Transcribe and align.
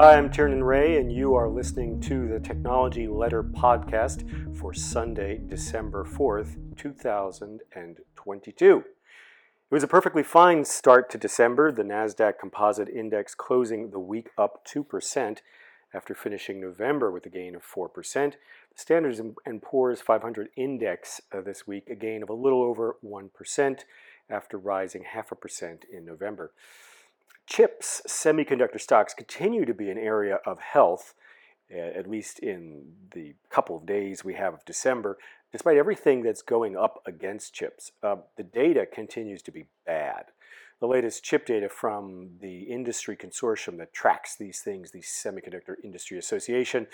Hi, 0.00 0.16
I'm 0.16 0.30
Tiernan 0.30 0.62
Ray, 0.62 1.00
and 1.00 1.10
you 1.10 1.34
are 1.34 1.48
listening 1.48 2.00
to 2.02 2.28
the 2.28 2.38
Technology 2.38 3.08
Letter 3.08 3.42
Podcast 3.42 4.56
for 4.56 4.72
Sunday, 4.72 5.40
December 5.44 6.04
4th, 6.04 6.56
2022. 6.76 8.78
It 8.78 9.74
was 9.74 9.82
a 9.82 9.88
perfectly 9.88 10.22
fine 10.22 10.64
start 10.64 11.10
to 11.10 11.18
December, 11.18 11.72
the 11.72 11.82
NASDAQ 11.82 12.38
Composite 12.38 12.88
Index 12.88 13.34
closing 13.34 13.90
the 13.90 13.98
week 13.98 14.30
up 14.38 14.64
2% 14.64 15.38
after 15.92 16.14
finishing 16.14 16.60
November 16.60 17.10
with 17.10 17.26
a 17.26 17.30
gain 17.30 17.56
of 17.56 17.64
4%. 17.64 17.90
The 18.12 18.36
Standards 18.76 19.18
and 19.18 19.60
Poor's 19.60 20.00
500 20.00 20.50
Index 20.56 21.20
uh, 21.32 21.40
this 21.40 21.66
week, 21.66 21.90
a 21.90 21.96
gain 21.96 22.22
of 22.22 22.28
a 22.28 22.34
little 22.34 22.62
over 22.62 22.98
1% 23.04 23.80
after 24.30 24.58
rising 24.58 25.02
half 25.12 25.32
a 25.32 25.34
percent 25.34 25.86
in 25.92 26.04
November. 26.04 26.52
Chips, 27.48 28.02
semiconductor 28.06 28.78
stocks 28.78 29.14
continue 29.14 29.64
to 29.64 29.72
be 29.72 29.88
an 29.88 29.96
area 29.96 30.38
of 30.44 30.58
health, 30.60 31.14
at 31.74 32.06
least 32.06 32.38
in 32.40 32.92
the 33.14 33.34
couple 33.48 33.74
of 33.74 33.86
days 33.86 34.22
we 34.22 34.34
have 34.34 34.52
of 34.52 34.64
December, 34.66 35.16
despite 35.50 35.78
everything 35.78 36.22
that's 36.22 36.42
going 36.42 36.76
up 36.76 37.02
against 37.06 37.54
chips. 37.54 37.92
Uh, 38.02 38.16
the 38.36 38.42
data 38.42 38.84
continues 38.84 39.40
to 39.40 39.50
be 39.50 39.64
bad. 39.86 40.26
The 40.80 40.86
latest 40.86 41.24
chip 41.24 41.46
data 41.46 41.70
from 41.70 42.32
the 42.42 42.64
industry 42.64 43.16
consortium 43.16 43.78
that 43.78 43.94
tracks 43.94 44.36
these 44.36 44.60
things, 44.60 44.90
the 44.90 45.00
Semiconductor 45.00 45.76
Industry 45.82 46.18
Association, 46.18 46.86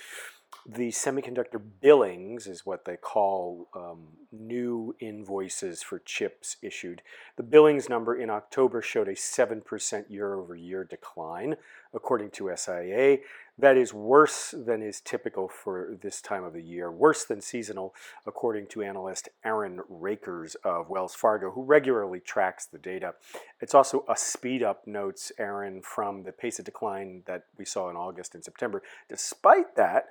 the 0.66 0.88
semiconductor 0.88 1.60
billings 1.80 2.46
is 2.46 2.64
what 2.64 2.84
they 2.84 2.96
call 2.96 3.68
um, 3.74 4.08
new 4.32 4.94
invoices 5.00 5.82
for 5.82 5.98
chips 6.00 6.56
issued. 6.62 7.02
The 7.36 7.42
billings 7.42 7.88
number 7.88 8.16
in 8.16 8.30
October 8.30 8.80
showed 8.82 9.08
a 9.08 9.14
7% 9.14 10.10
year 10.10 10.34
over 10.34 10.54
year 10.54 10.84
decline, 10.84 11.56
according 11.92 12.30
to 12.32 12.50
SIA. 12.56 13.18
That 13.56 13.76
is 13.76 13.94
worse 13.94 14.52
than 14.56 14.82
is 14.82 15.00
typical 15.00 15.46
for 15.46 15.96
this 16.02 16.20
time 16.20 16.42
of 16.42 16.54
the 16.54 16.62
year, 16.62 16.90
worse 16.90 17.24
than 17.24 17.40
seasonal, 17.40 17.94
according 18.26 18.66
to 18.68 18.82
analyst 18.82 19.28
Aaron 19.44 19.80
Rakers 19.88 20.56
of 20.64 20.90
Wells 20.90 21.14
Fargo, 21.14 21.52
who 21.52 21.62
regularly 21.62 22.18
tracks 22.18 22.66
the 22.66 22.78
data. 22.78 23.14
It's 23.60 23.74
also 23.74 24.04
a 24.08 24.16
speed 24.16 24.64
up, 24.64 24.86
notes 24.88 25.30
Aaron, 25.38 25.82
from 25.82 26.24
the 26.24 26.32
pace 26.32 26.58
of 26.58 26.64
decline 26.64 27.22
that 27.26 27.44
we 27.56 27.64
saw 27.64 27.88
in 27.90 27.96
August 27.96 28.34
and 28.34 28.42
September. 28.42 28.82
Despite 29.08 29.76
that, 29.76 30.08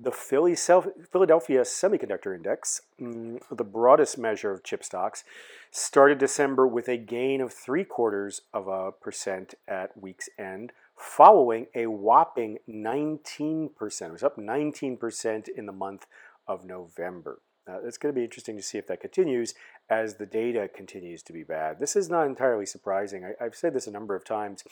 the 0.00 0.10
Philadelphia 0.10 1.60
Semiconductor 1.62 2.34
Index, 2.34 2.80
mm, 3.00 3.40
the 3.50 3.62
broadest 3.62 4.16
measure 4.16 4.50
of 4.50 4.64
chip 4.64 4.82
stocks, 4.82 5.22
started 5.70 6.16
December 6.16 6.66
with 6.66 6.88
a 6.88 6.96
gain 6.96 7.42
of 7.42 7.52
three 7.52 7.84
quarters 7.84 8.40
of 8.54 8.68
a 8.68 8.90
percent 8.90 9.54
at 9.68 10.00
week's 10.00 10.30
end 10.38 10.72
following 10.96 11.66
a 11.74 11.86
whopping 11.86 12.58
19%. 12.68 13.70
It 13.70 14.12
was 14.12 14.22
up 14.22 14.36
19% 14.36 15.48
in 15.48 15.66
the 15.66 15.72
month 15.72 16.06
of 16.48 16.64
November. 16.64 17.40
Uh, 17.68 17.78
it's 17.84 17.98
going 17.98 18.14
to 18.14 18.18
be 18.18 18.24
interesting 18.24 18.56
to 18.56 18.62
see 18.62 18.78
if 18.78 18.86
that 18.86 19.00
continues 19.00 19.54
as 19.90 20.16
the 20.16 20.26
data 20.26 20.68
continues 20.72 21.22
to 21.22 21.32
be 21.32 21.42
bad. 21.42 21.80
This 21.80 21.96
is 21.96 22.08
not 22.08 22.26
entirely 22.26 22.66
surprising. 22.66 23.24
I, 23.24 23.44
I've 23.44 23.56
said 23.56 23.74
this 23.74 23.86
a 23.86 23.90
number 23.90 24.14
of 24.14 24.24
times. 24.24 24.64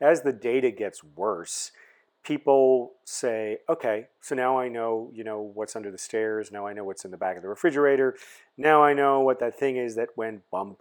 As 0.00 0.22
the 0.22 0.32
data 0.32 0.70
gets 0.70 1.02
worse, 1.02 1.72
people 2.22 2.92
say, 3.04 3.58
okay, 3.68 4.06
so 4.20 4.34
now 4.34 4.58
I 4.58 4.68
know, 4.68 5.10
you 5.12 5.24
know, 5.24 5.40
what's 5.40 5.76
under 5.76 5.90
the 5.90 5.98
stairs. 5.98 6.52
Now 6.52 6.66
I 6.66 6.72
know 6.72 6.84
what's 6.84 7.04
in 7.04 7.10
the 7.10 7.16
back 7.16 7.36
of 7.36 7.42
the 7.42 7.48
refrigerator. 7.48 8.16
Now 8.56 8.82
I 8.82 8.92
know 8.92 9.20
what 9.20 9.40
that 9.40 9.58
thing 9.58 9.76
is 9.76 9.96
that 9.96 10.16
went 10.16 10.48
bump 10.50 10.80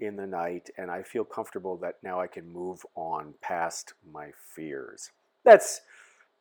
in 0.00 0.16
the 0.16 0.26
night, 0.26 0.70
and 0.76 0.90
I 0.90 1.02
feel 1.02 1.24
comfortable 1.24 1.76
that 1.78 1.96
now 2.02 2.20
I 2.20 2.26
can 2.26 2.52
move 2.52 2.84
on 2.94 3.34
past 3.40 3.94
my 4.12 4.30
fears. 4.54 5.10
That's 5.44 5.80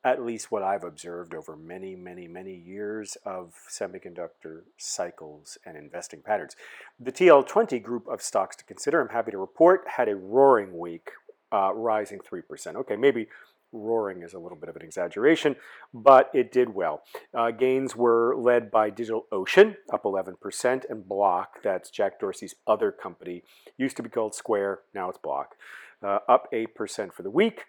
at 0.03 0.24
least 0.24 0.52
what 0.52 0.62
I've 0.62 0.84
observed 0.84 1.34
over 1.34 1.56
many, 1.56 1.96
many, 1.96 2.28
many 2.28 2.53
years 2.53 3.18
of 3.25 3.56
semiconductor 3.69 4.62
cycles 4.78 5.57
and 5.66 5.75
investing 5.75 6.22
patterns. 6.22 6.56
The 7.00 7.12
TL20 7.12 7.81
group 7.81 8.07
of 8.07 8.22
stocks 8.22 8.56
to 8.57 8.63
consider, 8.66 9.02
I'm 9.02 9.09
happy 9.09 9.31
to 9.31 9.40
report, 9.40 9.84
had 9.88 10.07
a 10.07 10.16
roaring 10.16 10.78
week, 10.78 11.09
uh, 11.51 11.74
rising 11.74 12.19
3%. 12.19 12.75
Okay, 12.75 12.96
maybe 12.96 13.28
roaring 13.75 14.24
is 14.24 14.34
a 14.34 14.40
little 14.40 14.58
bit 14.58 14.69
of 14.69 14.75
an 14.75 14.81
exaggeration, 14.81 15.56
but 15.94 16.31
it 16.34 16.52
did 16.52 16.74
well. 16.74 17.03
Uh, 17.34 17.52
gains 17.52 17.96
were 17.96 18.36
led 18.36 18.72
by 18.72 18.90
DigitalOcean, 18.90 19.75
up 19.91 20.03
11%, 20.03 20.90
and 20.90 21.08
Block, 21.08 21.62
that's 21.63 21.90
Jack 21.90 22.19
Dorsey's 22.19 22.56
other 22.66 22.91
company, 22.91 23.44
used 23.78 23.97
to 23.97 24.03
be 24.03 24.09
called 24.09 24.34
Square, 24.34 24.80
now 24.94 25.09
it's 25.09 25.18
Block, 25.18 25.56
uh, 26.02 26.19
up 26.28 26.47
8% 26.52 27.13
for 27.13 27.24
the 27.24 27.30
week. 27.30 27.66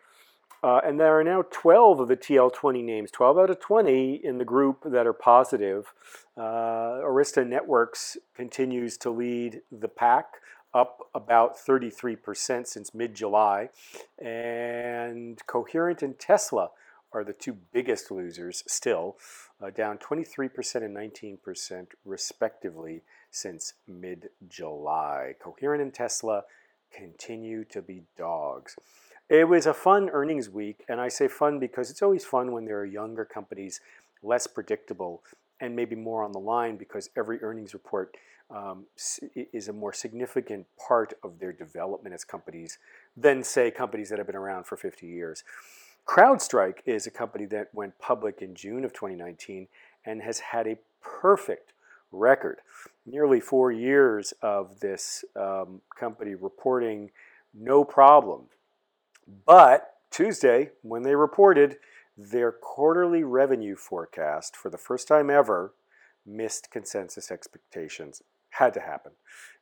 Uh, 0.63 0.81
and 0.85 0.99
there 0.99 1.19
are 1.19 1.23
now 1.23 1.45
12 1.51 2.01
of 2.01 2.09
the 2.09 2.17
TL20 2.17 2.83
names, 2.83 3.11
12 3.11 3.39
out 3.39 3.51
of 3.51 3.61
20 3.61 4.15
in 4.25 4.39
the 4.39 4.45
group 4.45 4.83
that 4.85 5.07
are 5.07 5.13
positive. 5.13 5.93
Uh, 6.37 7.01
Arista 7.05 7.47
Networks 7.47 8.17
continues 8.35 8.97
to 8.99 9.11
lead 9.11 9.61
the 9.71 9.89
pack 9.89 10.27
up 10.77 11.09
about 11.15 11.57
33% 11.57 12.67
since 12.67 12.95
mid 12.95 13.15
July. 13.15 13.71
And 14.19 15.45
Coherent 15.47 16.03
and 16.03 16.19
Tesla 16.19 16.71
are 17.13 17.25
the 17.25 17.33
two 17.33 17.57
biggest 17.73 18.11
losers 18.11 18.63
still, 18.67 19.17
uh, 19.63 19.71
down 19.71 19.97
23% 19.97 20.85
and 20.85 20.95
19% 20.95 21.87
respectively 22.05 23.01
since 23.31 23.73
mid 23.89 24.29
July. 24.49 25.35
Coherent 25.41 25.83
and 25.83 25.95
Tesla 25.95 26.45
continue 26.93 27.65
to 27.65 27.81
be 27.81 28.03
dogs. 28.19 28.77
It 29.29 29.49
was 29.49 29.67
a 29.67 29.75
fun 29.75 30.11
earnings 30.11 30.51
week, 30.51 30.85
and 30.89 31.01
I 31.01 31.09
say 31.09 31.27
fun 31.27 31.59
because 31.59 31.91
it's 31.91 32.03
always 32.03 32.25
fun 32.25 32.53
when 32.53 32.67
there 32.67 32.79
are 32.79 32.85
younger 32.85 33.25
companies, 33.25 33.81
less 34.23 34.47
predictable, 34.47 35.23
and 35.61 35.75
maybe 35.75 35.97
more 35.97 36.23
on 36.23 36.33
the 36.33 36.39
line 36.39 36.77
because 36.77 37.11
every 37.17 37.43
earnings 37.43 37.75
report 37.75 38.17
um, 38.51 38.85
is 39.53 39.69
a 39.69 39.73
more 39.73 39.93
significant 39.93 40.67
part 40.79 41.15
of 41.23 41.39
their 41.39 41.53
development 41.53 42.15
as 42.15 42.25
companies 42.25 42.79
than, 43.17 43.43
say, 43.43 43.71
companies 43.71 44.09
that 44.11 44.19
have 44.19 44.27
been 44.27 44.37
around 44.37 44.65
for 44.65 44.77
50 44.77 45.07
years. 45.07 45.43
CrowdStrike 46.07 46.79
is 46.87 47.07
a 47.07 47.11
company 47.11 47.47
that 47.47 47.75
went 47.75 47.99
public 47.99 48.41
in 48.41 48.55
June 48.55 48.85
of 48.85 48.93
2019 48.93 49.67
and 50.05 50.23
has 50.23 50.39
had 50.39 50.69
a 50.69 50.79
perfect 51.03 51.73
record. 52.13 52.59
Nearly 53.05 53.41
four 53.41 53.73
years 53.73 54.33
of 54.41 54.79
this 54.81 55.25
um, 55.35 55.81
company 55.99 56.35
reporting 56.35 57.11
no 57.53 57.85
problem. 57.85 58.43
But 59.45 59.95
Tuesday, 60.11 60.71
when 60.83 61.03
they 61.03 61.17
reported, 61.17 61.79
their 62.17 62.53
quarterly 62.53 63.23
revenue 63.23 63.77
forecast 63.77 64.57
for 64.57 64.71
the 64.71 64.79
first 64.79 65.09
time 65.09 65.31
ever 65.31 65.75
missed 66.25 66.71
consensus 66.71 67.31
expectations 67.31 68.23
had 68.51 68.73
to 68.75 68.81
happen. 68.81 69.13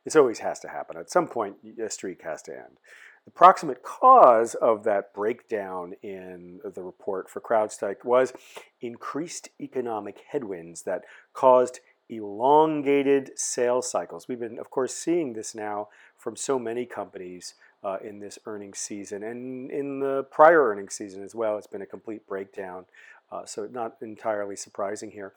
This 0.05 0.17
always 0.17 0.39
has 0.39 0.61
to 0.61 0.69
happen. 0.69 0.97
At 0.97 1.11
some 1.11 1.27
point, 1.27 1.57
a 1.83 1.91
streak 1.91 2.23
has 2.23 2.43
to 2.43 2.53
end. 2.53 2.79
The 3.25 3.31
proximate 3.31 3.83
cause 3.83 4.55
of 4.55 4.85
that 4.85 5.15
breakdown 5.15 5.95
in 6.03 6.61
the 6.63 6.83
report 6.83 7.31
for 7.31 7.41
CrowdStrike 7.41 8.05
was 8.05 8.35
increased 8.83 9.49
economic 9.61 10.21
headwinds 10.31 10.83
that 10.83 11.05
caused 11.33 11.81
elongated 12.11 13.31
sales 13.35 13.91
cycles. 13.91 14.29
We've 14.29 14.39
been, 14.39 14.59
of 14.59 14.71
course, 14.71 14.95
seeing 14.95 15.33
this 15.33 15.55
now 15.55 15.89
from 16.19 16.37
so 16.37 16.59
many 16.59 16.85
companies 16.85 17.55
uh, 17.85 17.99
in 18.03 18.19
this 18.19 18.39
earnings 18.47 18.79
season 18.79 19.23
and 19.23 19.71
in 19.71 20.01
the 20.01 20.25
prior 20.31 20.65
earnings 20.69 20.95
season 20.95 21.23
as 21.23 21.35
well. 21.35 21.59
It's 21.59 21.67
been 21.67 21.83
a 21.83 21.87
complete 21.87 22.27
breakdown 22.27 22.87
uh, 23.35 23.45
so 23.45 23.69
not 23.71 23.97
entirely 24.01 24.55
surprising 24.55 25.11
here. 25.11 25.33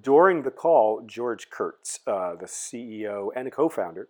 During 0.00 0.42
the 0.42 0.50
call, 0.50 1.02
George 1.04 1.50
Kurtz, 1.50 2.00
uh, 2.06 2.36
the 2.36 2.46
CEO 2.46 3.30
and 3.34 3.48
a 3.48 3.50
co-founder, 3.50 4.08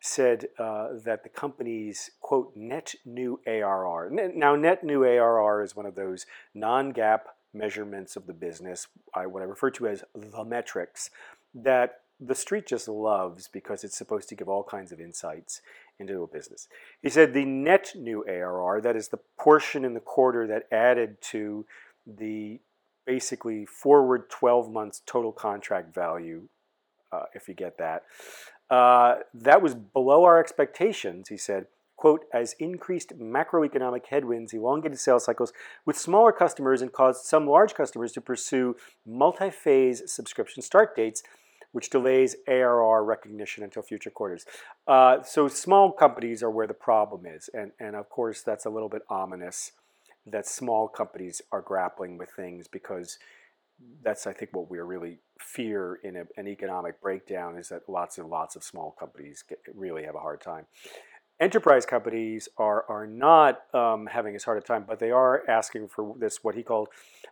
said 0.00 0.46
uh, 0.58 0.88
that 1.04 1.22
the 1.22 1.28
company's 1.28 2.10
quote 2.20 2.52
net 2.56 2.94
new 3.04 3.40
ARR. 3.46 4.10
Now, 4.10 4.56
net 4.56 4.84
new 4.84 5.04
ARR 5.04 5.62
is 5.62 5.76
one 5.76 5.86
of 5.86 5.94
those 5.94 6.26
non-GAAP 6.54 7.22
measurements 7.54 8.16
of 8.16 8.26
the 8.26 8.32
business, 8.32 8.88
I, 9.14 9.26
what 9.26 9.42
I 9.42 9.46
refer 9.46 9.70
to 9.72 9.88
as 9.88 10.04
the 10.14 10.44
metrics, 10.44 11.10
that 11.54 12.00
the 12.18 12.34
street 12.34 12.66
just 12.66 12.88
loves 12.88 13.48
because 13.48 13.84
it's 13.84 13.96
supposed 13.96 14.28
to 14.28 14.34
give 14.34 14.48
all 14.48 14.62
kinds 14.62 14.92
of 14.92 15.00
insights 15.00 15.60
into 16.02 16.22
a 16.22 16.26
business. 16.26 16.68
He 17.00 17.08
said 17.08 17.32
the 17.32 17.44
net 17.44 17.92
new 17.96 18.24
ARR, 18.28 18.80
that 18.82 18.96
is 18.96 19.08
the 19.08 19.20
portion 19.38 19.84
in 19.84 19.94
the 19.94 20.00
quarter 20.00 20.46
that 20.46 20.64
added 20.70 21.16
to 21.30 21.64
the 22.06 22.60
basically 23.06 23.66
forward 23.66 24.30
12 24.30 24.70
months 24.70 25.02
total 25.06 25.32
contract 25.32 25.94
value, 25.94 26.48
uh, 27.12 27.24
if 27.34 27.48
you 27.48 27.54
get 27.54 27.78
that. 27.78 28.04
Uh, 28.70 29.16
that 29.34 29.60
was 29.60 29.74
below 29.74 30.24
our 30.24 30.38
expectations, 30.38 31.28
he 31.28 31.36
said. 31.36 31.66
Quote, 31.96 32.24
as 32.34 32.56
increased 32.58 33.16
macroeconomic 33.16 34.06
headwinds 34.06 34.52
elongated 34.52 34.98
sales 34.98 35.24
cycles 35.24 35.52
with 35.86 35.96
smaller 35.96 36.32
customers 36.32 36.82
and 36.82 36.92
caused 36.92 37.24
some 37.24 37.46
large 37.46 37.74
customers 37.74 38.10
to 38.12 38.20
pursue 38.20 38.74
multi 39.06 39.50
phase 39.50 40.02
subscription 40.06 40.62
start 40.62 40.96
dates, 40.96 41.22
which 41.72 41.90
delays 41.90 42.36
ARR 42.46 43.04
recognition 43.04 43.64
until 43.64 43.82
future 43.82 44.10
quarters. 44.10 44.46
Uh, 44.86 45.22
so 45.22 45.48
small 45.48 45.90
companies 45.90 46.42
are 46.42 46.50
where 46.50 46.66
the 46.66 46.74
problem 46.74 47.26
is, 47.26 47.50
and, 47.52 47.72
and 47.80 47.96
of 47.96 48.08
course, 48.08 48.42
that's 48.42 48.64
a 48.64 48.70
little 48.70 48.88
bit 48.88 49.02
ominous 49.08 49.72
that 50.26 50.46
small 50.46 50.86
companies 50.86 51.42
are 51.50 51.60
grappling 51.60 52.16
with 52.16 52.30
things 52.30 52.68
because 52.68 53.18
that's 54.02 54.26
I 54.26 54.32
think 54.32 54.50
what 54.52 54.70
we 54.70 54.78
really 54.78 55.18
fear 55.40 55.98
in 56.04 56.16
a, 56.16 56.24
an 56.36 56.46
economic 56.46 57.00
breakdown 57.00 57.58
is 57.58 57.68
that 57.70 57.88
lots 57.88 58.18
and 58.18 58.28
lots 58.28 58.54
of 58.54 58.62
small 58.62 58.94
companies 58.98 59.42
get, 59.48 59.58
really 59.74 60.04
have 60.04 60.14
a 60.14 60.20
hard 60.20 60.40
time. 60.40 60.66
Enterprise 61.42 61.84
companies 61.84 62.48
are 62.56 62.84
are 62.88 63.04
not 63.04 63.62
um, 63.74 64.06
having 64.06 64.36
as 64.36 64.44
hard 64.44 64.58
a 64.58 64.60
time, 64.60 64.84
but 64.86 65.00
they 65.00 65.10
are 65.10 65.42
asking 65.48 65.88
for 65.88 66.14
this 66.16 66.44
what 66.44 66.54
he 66.54 66.62
called 66.62 66.86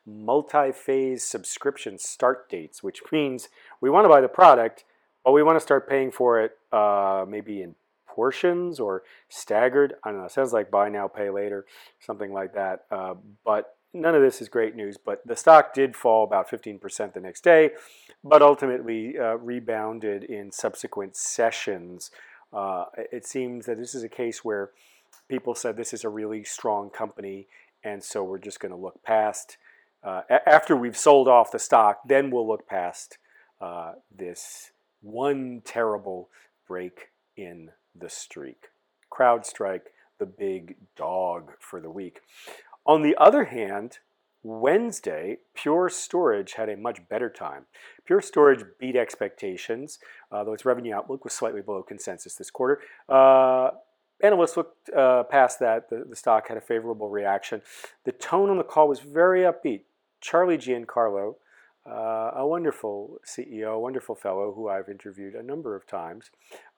multi-phase 0.04 1.22
subscription 1.22 1.96
start 1.96 2.50
dates, 2.50 2.82
which 2.82 3.02
means 3.12 3.48
we 3.80 3.88
want 3.88 4.04
to 4.04 4.08
buy 4.08 4.20
the 4.20 4.26
product, 4.26 4.82
but 5.24 5.30
we 5.30 5.44
want 5.44 5.54
to 5.54 5.60
start 5.60 5.88
paying 5.88 6.10
for 6.10 6.40
it 6.40 6.58
uh, 6.72 7.24
maybe 7.28 7.62
in 7.62 7.76
portions 8.08 8.80
or 8.80 9.04
staggered. 9.28 9.94
I 10.02 10.10
don't 10.10 10.22
know. 10.22 10.26
Sounds 10.26 10.52
like 10.52 10.72
buy 10.72 10.88
now, 10.88 11.06
pay 11.06 11.30
later, 11.30 11.64
something 12.00 12.32
like 12.32 12.52
that. 12.54 12.86
Uh, 12.90 13.14
but 13.44 13.76
none 13.94 14.16
of 14.16 14.22
this 14.22 14.42
is 14.42 14.48
great 14.48 14.74
news. 14.74 14.96
But 14.96 15.24
the 15.24 15.36
stock 15.36 15.72
did 15.72 15.94
fall 15.94 16.24
about 16.24 16.50
15% 16.50 17.12
the 17.12 17.20
next 17.20 17.44
day, 17.44 17.70
but 18.24 18.42
ultimately 18.42 19.16
uh, 19.16 19.36
rebounded 19.36 20.24
in 20.24 20.50
subsequent 20.50 21.14
sessions. 21.14 22.10
Uh, 22.52 22.86
it 23.12 23.26
seems 23.26 23.66
that 23.66 23.78
this 23.78 23.94
is 23.94 24.02
a 24.02 24.08
case 24.08 24.44
where 24.44 24.70
people 25.28 25.54
said 25.54 25.76
this 25.76 25.92
is 25.92 26.04
a 26.04 26.08
really 26.08 26.44
strong 26.44 26.90
company, 26.90 27.46
and 27.84 28.02
so 28.02 28.22
we're 28.22 28.38
just 28.38 28.60
going 28.60 28.72
to 28.72 28.78
look 28.78 29.02
past. 29.02 29.56
Uh, 30.02 30.22
after 30.46 30.76
we've 30.76 30.96
sold 30.96 31.28
off 31.28 31.52
the 31.52 31.58
stock, 31.58 32.00
then 32.06 32.30
we'll 32.30 32.48
look 32.48 32.66
past 32.66 33.18
uh, 33.60 33.92
this 34.14 34.72
one 35.02 35.62
terrible 35.64 36.28
break 36.66 37.10
in 37.36 37.70
the 37.94 38.08
streak. 38.08 38.68
CrowdStrike, 39.10 39.88
the 40.18 40.26
big 40.26 40.76
dog 40.96 41.52
for 41.58 41.80
the 41.80 41.90
week. 41.90 42.20
On 42.86 43.02
the 43.02 43.16
other 43.18 43.44
hand, 43.44 43.98
Wednesday, 44.42 45.38
Pure 45.54 45.90
Storage 45.90 46.54
had 46.54 46.68
a 46.68 46.76
much 46.76 47.06
better 47.08 47.28
time. 47.28 47.66
Pure 48.06 48.22
Storage 48.22 48.64
beat 48.78 48.96
expectations, 48.96 49.98
uh, 50.32 50.42
though 50.44 50.54
its 50.54 50.64
revenue 50.64 50.94
outlook 50.94 51.24
was 51.24 51.34
slightly 51.34 51.60
below 51.60 51.82
consensus 51.82 52.34
this 52.34 52.50
quarter. 52.50 52.80
Uh, 53.08 53.70
analysts 54.22 54.56
looked 54.56 54.88
uh, 54.90 55.24
past 55.24 55.58
that. 55.60 55.90
The, 55.90 56.04
the, 56.08 56.16
stock 56.16 56.48
had 56.48 56.56
a 56.56 56.62
favorable 56.62 57.10
reaction. 57.10 57.60
The 58.04 58.12
tone 58.12 58.48
on 58.48 58.56
the 58.56 58.64
call 58.64 58.88
was 58.88 59.00
very 59.00 59.40
upbeat. 59.40 59.82
Charlie 60.20 60.58
Giancarlo, 60.58 61.36
uh, 61.86 62.32
a 62.34 62.46
wonderful 62.46 63.20
CEO, 63.26 63.74
a 63.74 63.78
wonderful 63.78 64.14
fellow 64.14 64.52
who 64.52 64.68
I've 64.68 64.88
interviewed 64.88 65.34
a 65.34 65.42
number 65.42 65.76
of 65.76 65.86
times, 65.86 66.30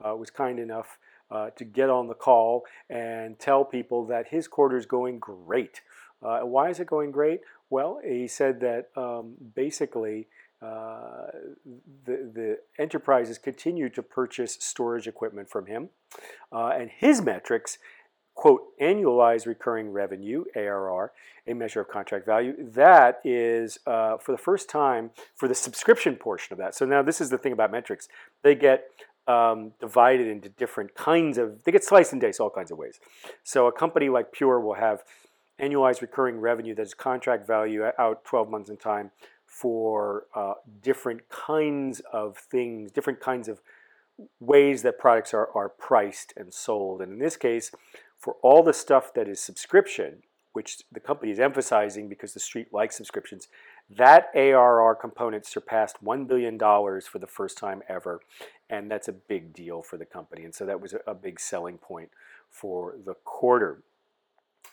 uh, 0.05 0.15
was 0.17 0.31
kind 0.31 0.59
enough 0.59 0.99
uh, 1.31 1.51
to 1.51 1.65
get 1.65 1.91
on 1.91 2.09
the 2.09 2.15
call 2.15 2.65
and 2.91 3.39
tell 3.39 3.65
people 3.65 4.05
that 4.07 4.29
his 4.29 4.47
quarter 4.47 4.77
is 4.77 4.87
going 4.87 5.19
great. 5.19 5.81
Uh, 6.23 6.41
why 6.41 6.71
is 6.71 6.81
it 6.81 6.87
going 6.87 7.11
great? 7.11 7.41
Well, 7.71 8.01
he 8.05 8.29
said 8.29 8.61
that 8.61 8.91
um, 8.97 9.35
basically 9.55 10.29
uh, 10.61 11.27
the, 12.05 12.31
the 12.35 12.59
enterprises 12.79 13.39
continue 13.39 13.89
to 13.89 14.03
purchase 14.03 14.57
storage 14.61 15.09
equipment 15.09 15.51
from 15.51 15.67
him, 15.67 15.89
uh, 16.53 16.69
and 16.69 16.91
his 16.91 17.21
metrics 17.21 17.79
quote, 18.35 18.63
annualized 18.81 19.47
recurring 19.47 19.93
revenue, 19.93 20.45
ARR, 20.57 21.13
a 21.47 21.55
measure 21.55 21.81
of 21.81 21.89
contract 21.89 22.25
value. 22.25 22.55
That 22.59 23.21
is 23.25 23.79
uh, 23.87 24.17
for 24.19 24.33
the 24.33 24.39
first 24.39 24.69
time 24.69 25.11
for 25.37 25.49
the 25.49 25.55
subscription 25.55 26.17
portion 26.17 26.53
of 26.53 26.59
that. 26.59 26.75
So 26.75 26.87
now 26.87 27.03
this 27.03 27.21
is 27.21 27.31
the 27.31 27.39
thing 27.39 27.53
about 27.53 27.71
metrics. 27.71 28.09
They 28.43 28.55
get 28.55 28.87
um, 29.29 29.73
divided 29.81 30.27
into 30.27 30.49
different 30.49 30.95
kinds 30.95 31.39
of, 31.39 31.63
they 31.65 31.73
get 31.73 31.85
sliced 31.85 32.13
and 32.13 32.21
diced 32.21 32.41
all 32.41 32.51
kinds 32.51 32.71
of 32.71 32.79
ways. 32.79 33.01
So 33.45 33.67
a 33.67 33.73
company 33.73 34.09
like 34.09 34.33
Pure 34.33 34.61
will 34.61 34.75
have 34.75 35.03
annualized 35.63 36.01
recurring 36.01 36.41
revenue 36.41 36.75
that 36.75 36.83
is 36.83 36.95
contract 36.95 37.47
value 37.47 37.85
out 37.99 38.25
12 38.25 38.51
months 38.51 38.69
in 38.69 38.77
time 38.77 39.11
for 39.47 40.25
uh, 40.35 40.55
different 40.83 41.29
kinds 41.29 42.01
of 42.13 42.37
things, 42.37 42.91
different 42.91 43.21
kinds 43.21 43.49
of 43.49 43.61
ways 44.41 44.83
that 44.83 44.99
products 44.99 45.33
are, 45.33 45.49
are 45.55 45.69
priced 45.69 46.33
and 46.37 46.53
sold. 46.53 47.01
And 47.01 47.13
in 47.13 47.19
this 47.19 47.37
case, 47.37 47.71
for 48.19 48.37
all 48.43 48.63
the 48.63 48.73
stuff 48.73 49.13
that 49.15 49.29
is 49.29 49.41
subscription, 49.41 50.23
which 50.53 50.83
the 50.91 51.01
company 51.01 51.33
is 51.33 51.41
emphasizing 51.41 52.09
because 52.09 52.35
the 52.35 52.41
street 52.41 52.73
likes 52.73 52.97
subscriptions, 52.97 53.49
that 53.91 54.31
ARR 54.35 54.95
component 54.95 55.47
surpassed 55.47 56.03
$1 56.05 56.27
billion 56.27 56.59
for 56.59 57.19
the 57.19 57.27
first 57.27 57.59
time 57.59 57.83
ever. 57.89 58.21
And 58.69 58.91
that's 58.91 59.09
a 59.09 59.13
big 59.13 59.53
deal 59.53 59.83
for 59.83 59.97
the 59.97 60.05
company. 60.05 60.45
And 60.45 60.55
so 60.55 60.65
that 60.67 60.81
was 60.81 60.95
a 61.07 61.15
big 61.15 61.41
selling 61.41 61.79
point 61.79 62.11
for 62.51 62.95
the 63.05 63.15
quarter. 63.25 63.83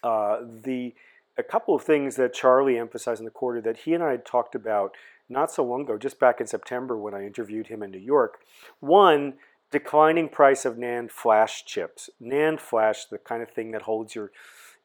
Uh, 0.03 0.39
the 0.63 0.93
a 1.37 1.43
couple 1.43 1.73
of 1.73 1.83
things 1.83 2.17
that 2.17 2.33
Charlie 2.33 2.77
emphasized 2.77 3.21
in 3.21 3.25
the 3.25 3.31
quarter 3.31 3.61
that 3.61 3.77
he 3.77 3.93
and 3.93 4.03
I 4.03 4.11
had 4.11 4.25
talked 4.25 4.55
about 4.55 4.93
not 5.29 5.51
so 5.51 5.63
long 5.63 5.81
ago, 5.81 5.97
just 5.97 6.19
back 6.19 6.41
in 6.41 6.47
September 6.47 6.97
when 6.97 7.13
I 7.13 7.25
interviewed 7.25 7.67
him 7.67 7.81
in 7.81 7.91
New 7.91 7.99
York. 7.99 8.41
One, 8.79 9.35
declining 9.71 10.29
price 10.29 10.65
of 10.65 10.75
NAND 10.75 11.11
flash 11.11 11.63
chips. 11.65 12.09
NAND 12.21 12.59
flash, 12.59 13.05
the 13.05 13.19
kind 13.19 13.41
of 13.41 13.49
thing 13.49 13.71
that 13.71 13.83
holds 13.83 14.15
your 14.15 14.31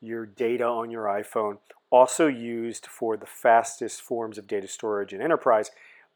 your 0.00 0.26
data 0.26 0.64
on 0.64 0.90
your 0.90 1.04
iPhone, 1.04 1.58
also 1.90 2.26
used 2.26 2.86
for 2.86 3.16
the 3.16 3.26
fastest 3.26 4.02
forms 4.02 4.36
of 4.36 4.46
data 4.46 4.68
storage 4.68 5.14
in 5.14 5.22
enterprise. 5.22 5.70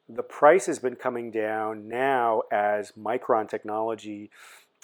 The 0.08 0.22
price 0.22 0.66
has 0.66 0.78
been 0.78 0.96
coming 0.96 1.30
down 1.30 1.88
now 1.88 2.42
as 2.52 2.92
Micron 2.92 3.48
technology 3.48 4.30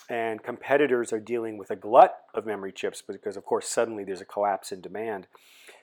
and 0.09 0.43
competitors 0.43 1.13
are 1.13 1.21
dealing 1.21 1.57
with 1.57 1.71
a 1.71 1.77
glut 1.77 2.17
of 2.35 2.47
memory 2.47 2.73
chips 2.73 3.03
because, 3.03 3.37
of 3.37 3.45
course, 3.45 3.69
suddenly 3.69 4.05
there's 4.05 4.21
a 4.21 4.27
collapse 4.27 4.73
in 4.73 4.81
demand. 4.81 5.27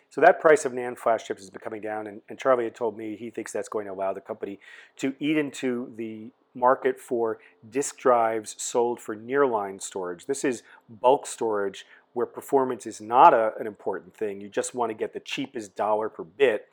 So 0.09 0.19
that 0.21 0.41
price 0.41 0.65
of 0.65 0.73
NAND 0.73 0.97
flash 0.97 1.25
chips 1.25 1.41
has 1.41 1.49
been 1.49 1.61
coming 1.61 1.81
down, 1.81 2.05
and, 2.05 2.21
and 2.27 2.37
Charlie 2.37 2.65
had 2.65 2.75
told 2.75 2.97
me 2.97 3.15
he 3.15 3.29
thinks 3.29 3.51
that's 3.51 3.69
going 3.69 3.85
to 3.85 3.93
allow 3.93 4.11
the 4.11 4.21
company 4.21 4.59
to 4.97 5.15
eat 5.19 5.37
into 5.37 5.93
the 5.95 6.31
market 6.53 6.99
for 6.99 7.39
disk 7.69 7.97
drives 7.97 8.55
sold 8.57 8.99
for 8.99 9.15
nearline 9.15 9.81
storage. 9.81 10.25
This 10.25 10.43
is 10.43 10.63
bulk 10.89 11.25
storage 11.25 11.85
where 12.13 12.25
performance 12.25 12.85
is 12.85 12.99
not 12.99 13.33
a, 13.33 13.53
an 13.57 13.67
important 13.67 14.13
thing. 14.13 14.41
You 14.41 14.49
just 14.49 14.75
want 14.75 14.89
to 14.89 14.93
get 14.93 15.13
the 15.13 15.21
cheapest 15.21 15.77
dollar 15.77 16.09
per 16.09 16.25
bit. 16.25 16.67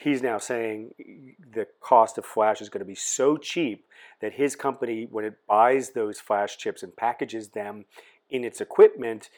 He's 0.00 0.22
now 0.22 0.38
saying 0.38 0.94
the 1.52 1.66
cost 1.80 2.16
of 2.16 2.24
flash 2.24 2.62
is 2.62 2.70
going 2.70 2.80
to 2.80 2.86
be 2.86 2.94
so 2.94 3.36
cheap 3.36 3.84
that 4.22 4.32
his 4.32 4.56
company, 4.56 5.06
when 5.10 5.26
it 5.26 5.34
buys 5.46 5.90
those 5.90 6.18
flash 6.18 6.56
chips 6.56 6.82
and 6.82 6.96
packages 6.96 7.50
them 7.50 7.84
in 8.30 8.42
its 8.42 8.62
equipment, 8.62 9.28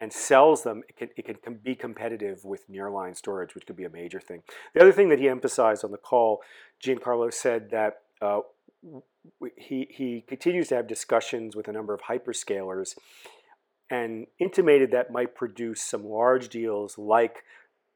and 0.00 0.12
sells 0.12 0.64
them, 0.64 0.82
it 0.88 0.96
can, 0.96 1.10
it 1.16 1.42
can 1.42 1.54
be 1.54 1.76
competitive 1.76 2.44
with 2.44 2.68
nearline 2.68 3.16
storage, 3.16 3.54
which 3.54 3.66
could 3.66 3.76
be 3.76 3.84
a 3.84 3.90
major 3.90 4.18
thing. 4.18 4.42
The 4.74 4.80
other 4.80 4.92
thing 4.92 5.10
that 5.10 5.20
he 5.20 5.28
emphasized 5.28 5.84
on 5.84 5.92
the 5.92 5.98
call, 5.98 6.40
Giancarlo 6.82 7.32
said 7.32 7.70
that 7.70 8.00
uh, 8.20 8.40
he, 9.56 9.86
he 9.90 10.24
continues 10.26 10.68
to 10.68 10.76
have 10.76 10.88
discussions 10.88 11.54
with 11.54 11.68
a 11.68 11.72
number 11.72 11.94
of 11.94 12.00
hyperscalers 12.02 12.96
and 13.90 14.26
intimated 14.38 14.90
that 14.90 15.12
might 15.12 15.34
produce 15.34 15.82
some 15.82 16.04
large 16.04 16.48
deals 16.48 16.96
like 16.96 17.44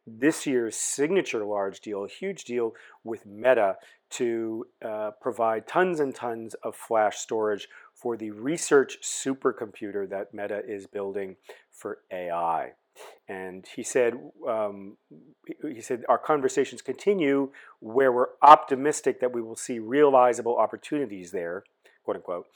this 0.06 0.46
year's 0.46 0.76
signature 0.76 1.44
large 1.44 1.80
deal, 1.80 2.04
a 2.04 2.08
huge 2.08 2.44
deal 2.44 2.75
with 3.02 3.25
Meta 3.26 3.76
to 4.11 4.66
uh, 4.84 5.11
provide 5.20 5.66
tons 5.66 6.00
and 6.00 6.14
tons 6.14 6.54
of 6.62 6.76
flash 6.76 7.18
storage 7.18 7.68
for 7.94 8.16
the 8.16 8.30
research 8.30 8.99
supercomputer 9.02 10.08
that 10.08 10.34
Meta 10.34 10.62
is 10.66 10.87
building 10.87 11.37
for 11.70 11.99
AI. 12.12 12.73
And 13.28 13.66
he 13.75 13.82
said, 13.82 14.14
um, 14.46 14.99
he 15.62 15.80
said, 15.80 16.04
our 16.08 16.18
conversations 16.18 16.82
continue 16.82 17.50
where 17.80 18.12
we're 18.12 18.28
optimistic 18.42 19.20
that 19.20 19.32
we 19.32 19.42
will 19.42 19.56
see 19.56 19.78
realizable 19.78 20.56
opportunities 20.56 21.32
there, 21.32 21.64
quote 22.04 22.18
unquote. 22.18 22.46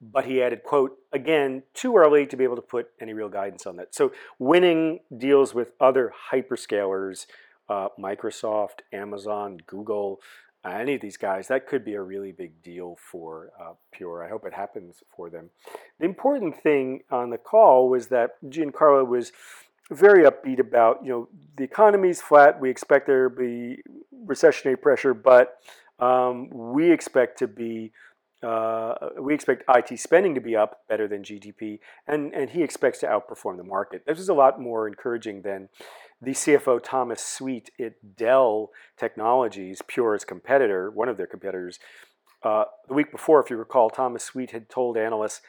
But 0.00 0.26
he 0.26 0.42
added, 0.42 0.62
quote, 0.62 0.98
again, 1.12 1.62
too 1.72 1.96
early 1.96 2.26
to 2.26 2.36
be 2.36 2.44
able 2.44 2.56
to 2.56 2.62
put 2.62 2.90
any 3.00 3.14
real 3.14 3.30
guidance 3.30 3.66
on 3.66 3.76
that. 3.76 3.94
So 3.94 4.12
winning 4.38 5.00
deals 5.16 5.54
with 5.54 5.72
other 5.80 6.12
hyperscalers, 6.30 7.26
uh, 7.68 7.88
Microsoft, 7.98 8.80
Amazon, 8.92 9.58
Google, 9.66 10.20
any 10.64 10.94
of 10.96 11.00
these 11.00 11.16
guys, 11.16 11.48
that 11.48 11.66
could 11.66 11.84
be 11.84 11.94
a 11.94 12.02
really 12.02 12.32
big 12.32 12.62
deal 12.62 12.98
for 13.00 13.52
uh, 13.60 13.72
Pure. 13.92 14.24
I 14.24 14.28
hope 14.28 14.44
it 14.44 14.52
happens 14.52 15.02
for 15.14 15.30
them. 15.30 15.50
The 15.98 16.04
important 16.04 16.60
thing 16.60 17.02
on 17.10 17.30
the 17.30 17.38
call 17.38 17.88
was 17.88 18.08
that 18.08 18.30
Giancarlo 18.44 19.06
was 19.06 19.32
very 19.90 20.24
upbeat 20.24 20.58
about, 20.58 21.04
you 21.04 21.10
know, 21.10 21.28
the 21.56 21.64
economy's 21.64 22.20
flat. 22.20 22.60
We 22.60 22.70
expect 22.70 23.06
there 23.06 23.28
to 23.28 23.36
be 23.36 23.82
recessionary 24.26 24.80
pressure, 24.80 25.14
but 25.14 25.58
um, 26.00 26.50
we 26.50 26.90
expect 26.90 27.38
to 27.38 27.46
be 27.46 27.92
uh, 28.46 28.94
we 29.18 29.34
expect 29.34 29.64
IT 29.68 29.98
spending 29.98 30.32
to 30.36 30.40
be 30.40 30.54
up 30.54 30.82
better 30.88 31.08
than 31.08 31.24
GDP, 31.24 31.80
and, 32.06 32.32
and 32.32 32.50
he 32.50 32.62
expects 32.62 33.00
to 33.00 33.06
outperform 33.06 33.56
the 33.56 33.64
market. 33.64 34.04
This 34.06 34.20
is 34.20 34.28
a 34.28 34.34
lot 34.34 34.60
more 34.60 34.86
encouraging 34.86 35.42
than 35.42 35.68
the 36.22 36.30
CFO 36.30 36.80
Thomas 36.80 37.24
Sweet 37.24 37.70
at 37.80 38.16
Dell 38.16 38.70
Technologies, 38.96 39.82
Pure's 39.88 40.24
competitor, 40.24 40.92
one 40.92 41.08
of 41.08 41.16
their 41.16 41.26
competitors. 41.26 41.80
Uh, 42.44 42.66
the 42.86 42.94
week 42.94 43.10
before, 43.10 43.42
if 43.42 43.50
you 43.50 43.56
recall, 43.56 43.90
Thomas 43.90 44.22
Sweet 44.22 44.52
had 44.52 44.68
told 44.68 44.96
analysts 44.96 45.40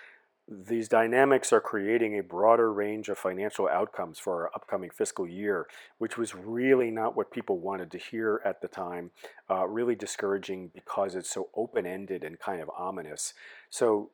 these 0.49 0.87
dynamics 0.87 1.51
are 1.51 1.59
creating 1.59 2.17
a 2.17 2.23
broader 2.23 2.71
range 2.71 3.09
of 3.09 3.17
financial 3.17 3.67
outcomes 3.67 4.17
for 4.17 4.43
our 4.43 4.51
upcoming 4.55 4.89
fiscal 4.89 5.27
year, 5.27 5.67
which 5.97 6.17
was 6.17 6.33
really 6.33 6.89
not 6.89 7.17
what 7.17 7.31
people 7.31 7.59
wanted 7.59 7.91
to 7.91 7.97
hear 7.97 8.41
at 8.45 8.61
the 8.61 8.69
time. 8.69 9.11
Uh, 9.49 9.67
really 9.67 9.95
discouraging 9.95 10.71
because 10.73 11.15
it's 11.15 11.29
so 11.29 11.49
open 11.53 11.85
ended 11.85 12.23
and 12.23 12.39
kind 12.39 12.61
of 12.61 12.69
ominous. 12.77 13.33
So, 13.69 14.11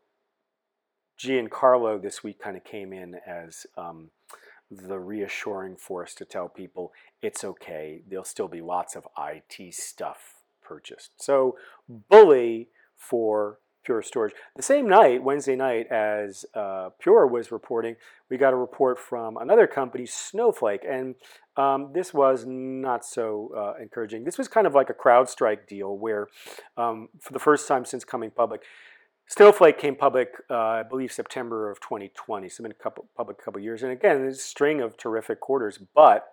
Giancarlo 1.20 2.02
this 2.02 2.24
week 2.24 2.40
kind 2.40 2.58
of 2.58 2.64
came 2.64 2.92
in 2.92 3.20
as 3.28 3.68
um, 3.78 4.10
the 4.72 5.00
reassuring 5.00 5.76
force 5.76 6.16
to 6.16 6.26
tell 6.26 6.50
people 6.50 6.94
it's 7.22 7.44
okay, 7.44 8.02
there'll 8.10 8.26
still 8.26 8.48
be 8.48 8.62
lots 8.62 8.96
of 8.96 9.08
IT 9.20 9.74
stuff 9.76 10.42
purchased. 10.64 11.12
So, 11.22 11.58
bully 11.88 12.70
for 12.98 13.60
Pure 13.84 14.04
Storage. 14.04 14.34
The 14.56 14.62
same 14.62 14.88
night, 14.88 15.24
Wednesday 15.24 15.56
night, 15.56 15.88
as 15.92 16.46
uh, 16.54 16.90
Pure 17.00 17.28
was 17.28 17.52
reporting, 17.52 17.96
we 18.30 18.38
got 18.38 18.54
a 18.54 18.58
report 18.58 19.00
from 19.00 19.38
another 19.38 19.68
company, 19.68 20.06
Snowflake, 20.06 20.86
and 20.88 21.16
um, 21.58 21.92
this 21.94 22.14
was 22.14 22.46
not 22.48 23.06
so 23.06 23.52
uh, 23.56 23.82
encouraging. 23.82 24.24
This 24.24 24.38
was 24.38 24.48
kind 24.48 24.66
of 24.66 24.74
like 24.74 24.90
a 24.90 24.94
CrowdStrike 24.94 25.68
deal 25.68 25.98
where, 25.98 26.28
um, 26.78 27.10
for 27.20 27.34
the 27.34 27.40
first 27.40 27.68
time 27.68 27.86
since 27.86 28.04
coming 28.04 28.32
public, 28.32 28.64
Snowflake 29.28 29.78
came 29.78 29.96
public, 29.96 30.30
uh, 30.50 30.58
I 30.58 30.84
believe, 30.84 31.12
September 31.12 31.72
of 31.72 31.80
2020. 31.80 32.50
So, 32.50 32.62
been 32.64 32.72
a 32.72 32.76
couple 32.76 33.08
public 33.16 33.44
couple 33.44 33.62
years, 33.62 33.84
and 33.84 33.92
again, 33.92 34.22
there's 34.22 34.40
a 34.40 34.42
string 34.42 34.82
of 34.82 34.98
terrific 34.98 35.40
quarters, 35.40 35.80
but 35.96 36.28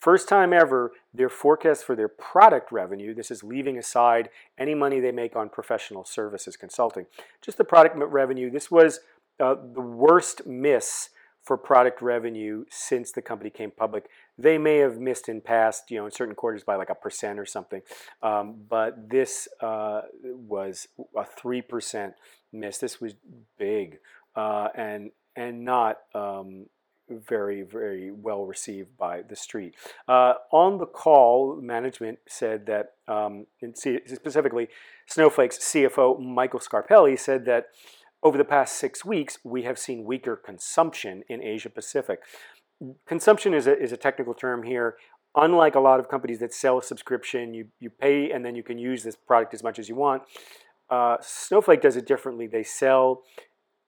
First 0.00 0.28
time 0.28 0.52
ever, 0.54 0.92
their 1.12 1.28
forecast 1.28 1.84
for 1.84 1.94
their 1.94 2.08
product 2.08 2.72
revenue, 2.72 3.14
this 3.14 3.30
is 3.30 3.44
leaving 3.44 3.76
aside 3.76 4.30
any 4.58 4.74
money 4.74 4.98
they 4.98 5.12
make 5.12 5.36
on 5.36 5.50
professional 5.50 6.04
services 6.04 6.56
consulting, 6.56 7.06
just 7.42 7.58
the 7.58 7.64
product 7.64 7.96
revenue, 7.96 8.50
this 8.50 8.70
was 8.70 9.00
uh, 9.38 9.54
the 9.54 9.80
worst 9.80 10.46
miss 10.46 11.10
for 11.42 11.56
product 11.56 12.02
revenue 12.02 12.64
since 12.70 13.12
the 13.12 13.22
company 13.22 13.50
came 13.50 13.70
public. 13.70 14.08
They 14.38 14.58
may 14.58 14.78
have 14.78 14.98
missed 14.98 15.28
in 15.28 15.40
past, 15.40 15.90
you 15.90 15.98
know, 15.98 16.06
in 16.06 16.12
certain 16.12 16.34
quarters 16.34 16.64
by 16.64 16.76
like 16.76 16.90
a 16.90 16.94
percent 16.94 17.38
or 17.38 17.46
something, 17.46 17.82
um, 18.22 18.56
but 18.68 19.10
this 19.10 19.48
uh, 19.60 20.02
was 20.22 20.88
a 21.16 21.24
three 21.24 21.62
percent 21.62 22.14
miss. 22.52 22.78
This 22.78 23.00
was 23.00 23.14
big 23.58 23.98
uh, 24.36 24.68
and 24.74 25.10
and 25.36 25.64
not 25.64 25.98
um, 26.14 26.66
very, 27.10 27.62
very 27.62 28.10
well 28.10 28.44
received 28.46 28.96
by 28.96 29.22
the 29.22 29.36
street. 29.36 29.74
Uh, 30.08 30.34
on 30.52 30.78
the 30.78 30.86
call, 30.86 31.56
management 31.60 32.18
said 32.28 32.66
that, 32.66 32.94
um, 33.08 33.46
specifically, 34.06 34.68
Snowflake's 35.06 35.58
CFO 35.58 36.20
Michael 36.20 36.60
Scarpelli 36.60 37.18
said 37.18 37.44
that 37.46 37.66
over 38.22 38.36
the 38.36 38.44
past 38.44 38.76
six 38.76 39.04
weeks, 39.04 39.38
we 39.44 39.62
have 39.62 39.78
seen 39.78 40.04
weaker 40.04 40.36
consumption 40.36 41.22
in 41.28 41.42
Asia 41.42 41.70
Pacific. 41.70 42.20
Consumption 43.06 43.54
is 43.54 43.66
a, 43.66 43.78
is 43.78 43.92
a 43.92 43.96
technical 43.96 44.34
term 44.34 44.62
here. 44.62 44.96
Unlike 45.36 45.74
a 45.76 45.80
lot 45.80 46.00
of 46.00 46.08
companies 46.08 46.40
that 46.40 46.52
sell 46.52 46.78
a 46.78 46.82
subscription, 46.82 47.54
you, 47.54 47.68
you 47.78 47.88
pay 47.88 48.30
and 48.30 48.44
then 48.44 48.54
you 48.54 48.62
can 48.62 48.78
use 48.78 49.02
this 49.02 49.16
product 49.16 49.54
as 49.54 49.62
much 49.62 49.78
as 49.78 49.88
you 49.88 49.94
want. 49.94 50.22
Uh, 50.90 51.16
Snowflake 51.20 51.80
does 51.80 51.96
it 51.96 52.06
differently. 52.06 52.46
They 52.46 52.64
sell 52.64 53.22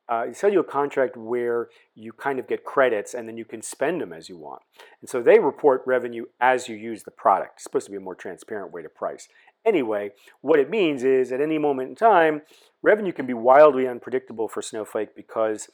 uh, 0.08 0.32
sell 0.32 0.52
you 0.52 0.60
a 0.60 0.64
contract 0.64 1.16
where 1.16 1.68
you 1.94 2.12
kind 2.12 2.38
of 2.38 2.48
get 2.48 2.64
credits 2.64 3.14
and 3.14 3.28
then 3.28 3.36
you 3.36 3.44
can 3.44 3.62
spend 3.62 4.00
them 4.00 4.12
as 4.12 4.28
you 4.28 4.36
want. 4.36 4.62
And 5.00 5.08
so 5.08 5.22
they 5.22 5.38
report 5.38 5.82
revenue 5.86 6.26
as 6.40 6.68
you 6.68 6.76
use 6.76 7.04
the 7.04 7.10
product. 7.10 7.52
It's 7.56 7.64
supposed 7.64 7.86
to 7.86 7.90
be 7.92 7.96
a 7.96 8.00
more 8.00 8.14
transparent 8.14 8.72
way 8.72 8.82
to 8.82 8.88
price. 8.88 9.28
Anyway, 9.64 10.10
what 10.40 10.58
it 10.58 10.68
means 10.68 11.04
is 11.04 11.30
at 11.30 11.40
any 11.40 11.58
moment 11.58 11.90
in 11.90 11.94
time, 11.94 12.42
revenue 12.82 13.12
can 13.12 13.26
be 13.26 13.34
wildly 13.34 13.86
unpredictable 13.86 14.48
for 14.48 14.60
Snowflake 14.60 15.14
because 15.14 15.68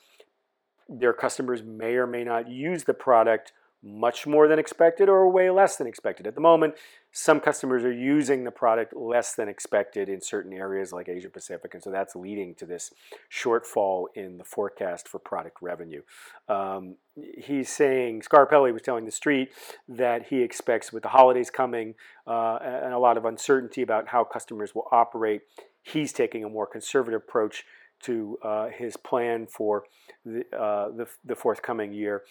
their 0.88 1.12
customers 1.12 1.62
may 1.62 1.94
or 1.94 2.06
may 2.06 2.25
not 2.25 2.49
use 2.49 2.85
the 2.85 2.94
product 2.94 3.52
much 3.82 4.26
more 4.26 4.49
than 4.49 4.58
expected 4.58 5.08
or 5.08 5.30
way 5.30 5.50
less 5.50 5.76
than 5.76 5.87
expected. 5.87 6.26
At 6.26 6.35
the 6.35 6.40
moment, 6.40 6.75
some 7.12 7.38
customers 7.38 7.85
are 7.85 7.92
using 7.92 8.44
the 8.44 8.50
product 8.50 8.94
less 8.94 9.35
than 9.35 9.49
expected 9.49 10.08
in 10.08 10.20
certain 10.20 10.52
areas 10.52 10.92
like 10.92 11.08
Asia 11.08 11.30
Pacific, 11.30 11.75
and 11.75 11.82
so 11.82 11.90
that's 11.90 12.16
leading 12.16 12.54
to 12.56 12.66
this 12.66 12.92
shortfall 13.30 14.06
in 14.14 14.38
the 14.38 14.44
forecast 14.44 15.06
for 15.06 15.18
product 15.18 15.58
revenue. 15.62 16.02
Um, 16.49 16.97
he's 17.37 17.68
saying, 17.68 18.23
Scarpelli 18.23 18.73
was 18.73 18.82
telling 18.82 19.04
the 19.04 19.12
street 19.12 19.50
that 19.88 20.26
he 20.26 20.42
expects 20.42 20.92
with 20.92 21.04
the 21.04 21.11
holidays 21.11 21.50
coming 21.50 21.94
uh, 22.26 22.58
and 22.61 22.92
a 22.92 22.99
lot 22.99 23.16
of 23.16 23.25
uncertainty 23.25 23.82
about 23.82 24.08
how 24.08 24.25
customers 24.25 24.75
will 24.75 24.88
operate, 24.90 25.42
he's 25.82 26.12
taking 26.12 26.44
a 26.44 26.49
more 26.49 26.66
conservative 26.66 27.23
approach 27.23 27.64
to 28.00 28.38
uh, 28.42 28.68
his 28.68 28.97
plan 28.97 29.47
for 29.47 29.85
the, 30.25 30.44
uh, 30.56 30.90
the, 30.90 31.06
the 31.25 31.35
forthcoming 31.35 31.92
year. 31.92 32.23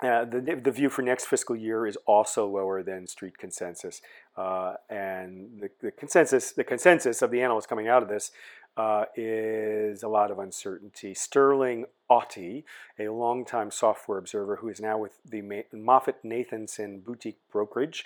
Uh, 0.00 0.24
the, 0.24 0.60
the 0.62 0.70
view 0.70 0.88
for 0.88 1.02
next 1.02 1.24
fiscal 1.24 1.56
year 1.56 1.84
is 1.86 1.96
also 2.06 2.46
lower 2.46 2.84
than 2.84 3.06
street 3.06 3.36
consensus, 3.36 4.00
uh, 4.36 4.74
and 4.88 5.60
the, 5.60 5.70
the, 5.80 5.90
consensus 5.90 6.52
the 6.52 6.62
consensus 6.62 7.20
of 7.20 7.32
the 7.32 7.42
analysts 7.42 7.66
coming 7.66 7.88
out 7.88 8.02
of 8.02 8.08
this 8.08 8.30
uh, 8.76 9.06
is 9.16 10.04
a 10.04 10.08
lot 10.08 10.30
of 10.30 10.38
uncertainty. 10.38 11.14
Sterling 11.14 11.86
Auty, 12.08 12.62
a 12.98 13.08
longtime 13.08 13.72
software 13.72 14.18
observer 14.18 14.56
who 14.56 14.68
is 14.68 14.80
now 14.80 14.96
with 14.96 15.18
the 15.28 15.42
MoffettNathanson 15.74 17.04
boutique 17.04 17.40
brokerage, 17.50 18.04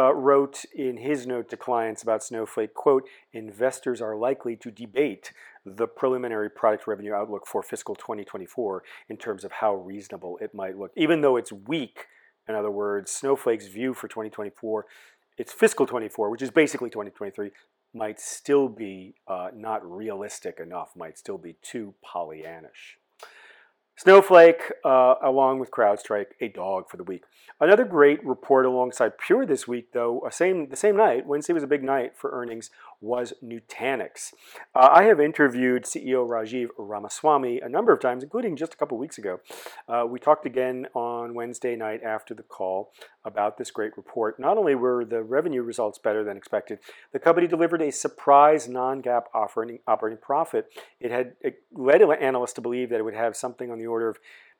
uh, 0.00 0.14
wrote 0.14 0.64
in 0.74 0.96
his 0.96 1.26
note 1.26 1.50
to 1.50 1.56
clients 1.56 2.02
about 2.02 2.22
Snowflake, 2.22 2.72
quote, 2.72 3.06
investors 3.32 4.00
are 4.00 4.16
likely 4.16 4.56
to 4.56 4.70
debate 4.70 5.32
the 5.64 5.86
preliminary 5.86 6.48
product 6.48 6.86
revenue 6.86 7.12
outlook 7.12 7.46
for 7.46 7.62
fiscal 7.62 7.94
2024 7.94 8.82
in 9.10 9.16
terms 9.18 9.44
of 9.44 9.52
how 9.52 9.74
reasonable 9.74 10.38
it 10.40 10.54
might 10.54 10.78
look. 10.78 10.90
Even 10.96 11.20
though 11.20 11.36
it's 11.36 11.52
weak, 11.52 12.06
in 12.48 12.54
other 12.54 12.70
words, 12.70 13.10
Snowflake's 13.10 13.66
view 13.66 13.92
for 13.92 14.08
2024, 14.08 14.86
its 15.36 15.52
fiscal 15.52 15.86
24, 15.86 16.30
which 16.30 16.42
is 16.42 16.50
basically 16.50 16.88
2023, 16.88 17.50
might 17.92 18.18
still 18.18 18.68
be 18.68 19.14
uh, 19.28 19.48
not 19.54 19.84
realistic 19.84 20.60
enough, 20.60 20.90
might 20.96 21.18
still 21.18 21.38
be 21.38 21.56
too 21.60 21.94
Pollyannish. 22.02 22.96
Snowflake, 24.02 24.72
uh, 24.82 25.16
along 25.22 25.58
with 25.58 25.70
CrowdStrike, 25.70 26.28
a 26.40 26.48
dog 26.48 26.88
for 26.88 26.96
the 26.96 27.04
week. 27.04 27.24
Another 27.60 27.84
great 27.84 28.24
report 28.24 28.64
alongside 28.64 29.18
Pure 29.18 29.44
this 29.44 29.68
week, 29.68 29.92
though, 29.92 30.26
same, 30.30 30.70
the 30.70 30.76
same 30.76 30.96
night, 30.96 31.26
Wednesday 31.26 31.52
was 31.52 31.62
a 31.62 31.66
big 31.66 31.84
night 31.84 32.16
for 32.16 32.30
earnings, 32.30 32.70
was 33.00 33.32
Nutanix. 33.42 34.32
Uh, 34.74 34.88
I 34.92 35.04
have 35.04 35.20
interviewed 35.20 35.84
CEO 35.84 36.28
Rajiv 36.28 36.68
Ramaswamy 36.78 37.60
a 37.60 37.68
number 37.68 37.92
of 37.92 38.00
times, 38.00 38.22
including 38.22 38.56
just 38.56 38.74
a 38.74 38.76
couple 38.76 38.98
weeks 38.98 39.18
ago. 39.18 39.40
Uh, 39.88 40.04
we 40.08 40.18
talked 40.18 40.46
again 40.46 40.86
on 40.94 41.34
Wednesday 41.34 41.76
night 41.76 42.02
after 42.02 42.34
the 42.34 42.42
call 42.42 42.92
about 43.24 43.58
this 43.58 43.70
great 43.70 43.96
report. 43.96 44.38
Not 44.38 44.58
only 44.58 44.74
were 44.74 45.04
the 45.04 45.22
revenue 45.22 45.62
results 45.62 45.98
better 45.98 46.24
than 46.24 46.36
expected, 46.36 46.78
the 47.12 47.18
company 47.18 47.46
delivered 47.46 47.82
a 47.82 47.90
surprise 47.90 48.68
non-GAAP 48.68 49.24
operating, 49.34 49.78
operating 49.86 50.18
profit. 50.18 50.66
It 51.00 51.10
had 51.10 51.34
it 51.40 51.62
led 51.72 52.02
analysts 52.02 52.54
to 52.54 52.60
believe 52.60 52.90
that 52.90 52.98
it 52.98 53.04
would 53.04 53.14
have 53.14 53.36
something 53.36 53.70
on 53.70 53.78
the 53.78 53.86
order 53.86 54.08
of 54.08 54.18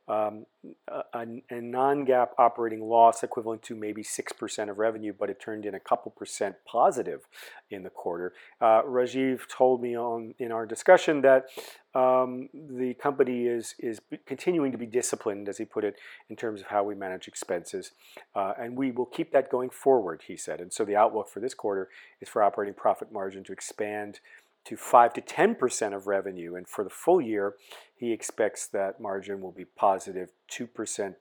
um, 0.09 0.47
a, 0.89 1.25
a 1.51 1.61
non-GAAP 1.61 2.29
operating 2.39 2.83
loss 2.83 3.23
equivalent 3.23 3.63
to 3.63 3.75
maybe 3.75 4.03
6% 4.03 4.71
of 4.71 4.79
revenue, 4.79 5.15
but 5.17 5.31
it 5.31 5.41
turned 5.41 5.65
in 5.65 5.75
a 5.75 5.81
couple 5.81 6.11
percent 6.11 6.57
positive 6.67 7.29
in 7.71 7.83
the 7.83 7.91
quarter. 7.91 8.33
Uh, 8.61 8.83
Rajiv 8.83 9.49
told 9.49 9.81
me 9.81 9.97
on 9.97 10.35
in 10.39 10.53
our 10.53 10.67
discussion 10.67 11.23
that 11.23 11.47
um, 11.95 12.49
the 12.53 12.95
company 12.95 13.47
is, 13.47 13.75
is 13.79 14.01
continuing 14.27 14.73
to 14.73 14.79
be 14.79 14.87
disciplined, 14.87 15.49
as 15.49 15.59
he 15.59 15.65
put 15.65 15.85
it, 15.85 15.97
in 16.29 16.37
terms 16.37 16.61
of 16.61 16.69
how 16.69 16.85
we 16.85 16.95
manage 16.95 17.27
expenses. 17.27 17.93
Uh, 18.35 18.53
and 18.59 18.77
we 18.77 18.91
will 18.91 19.07
keep 19.07 19.33
that 19.33 19.51
going 19.51 19.71
forward, 19.71 20.23
he 20.27 20.37
said. 20.37 20.61
And 20.61 20.73
so 20.73 20.85
the 20.85 20.97
outlook 20.97 21.29
for 21.29 21.41
this 21.41 21.55
quarter 21.55 21.89
is 22.21 22.29
for 22.29 22.43
operating 22.43 22.75
profit 22.75 23.13
margin 23.13 23.43
to 23.45 23.53
expand 23.53 24.21
to 24.71 24.77
5 24.77 25.13
to 25.15 25.21
10% 25.21 25.97
of 25.97 26.07
revenue. 26.07 26.55
And 26.55 26.69
for 26.69 26.85
the 26.85 26.91
full 26.91 27.21
year, 27.21 27.57
he 27.97 28.13
expects 28.13 28.69
that 28.69 29.01
margin 29.01 29.41
will 29.41 29.51
be 29.51 29.65
positive 29.65 30.31
2% 30.49 30.69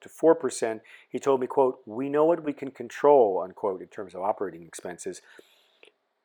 to 0.02 0.10
4%. 0.10 0.82
He 1.10 1.18
told 1.18 1.42
me, 1.42 1.48
quote, 1.48 1.80
we 1.88 2.10
know 2.10 2.26
what 2.26 2.44
we 2.44 2.54
can 2.54 2.70
control, 2.70 3.42
unquote, 3.44 3.82
in 3.82 3.88
terms 3.88 4.14
of 4.14 4.22
operating 4.22 4.62
expenses. 4.62 5.24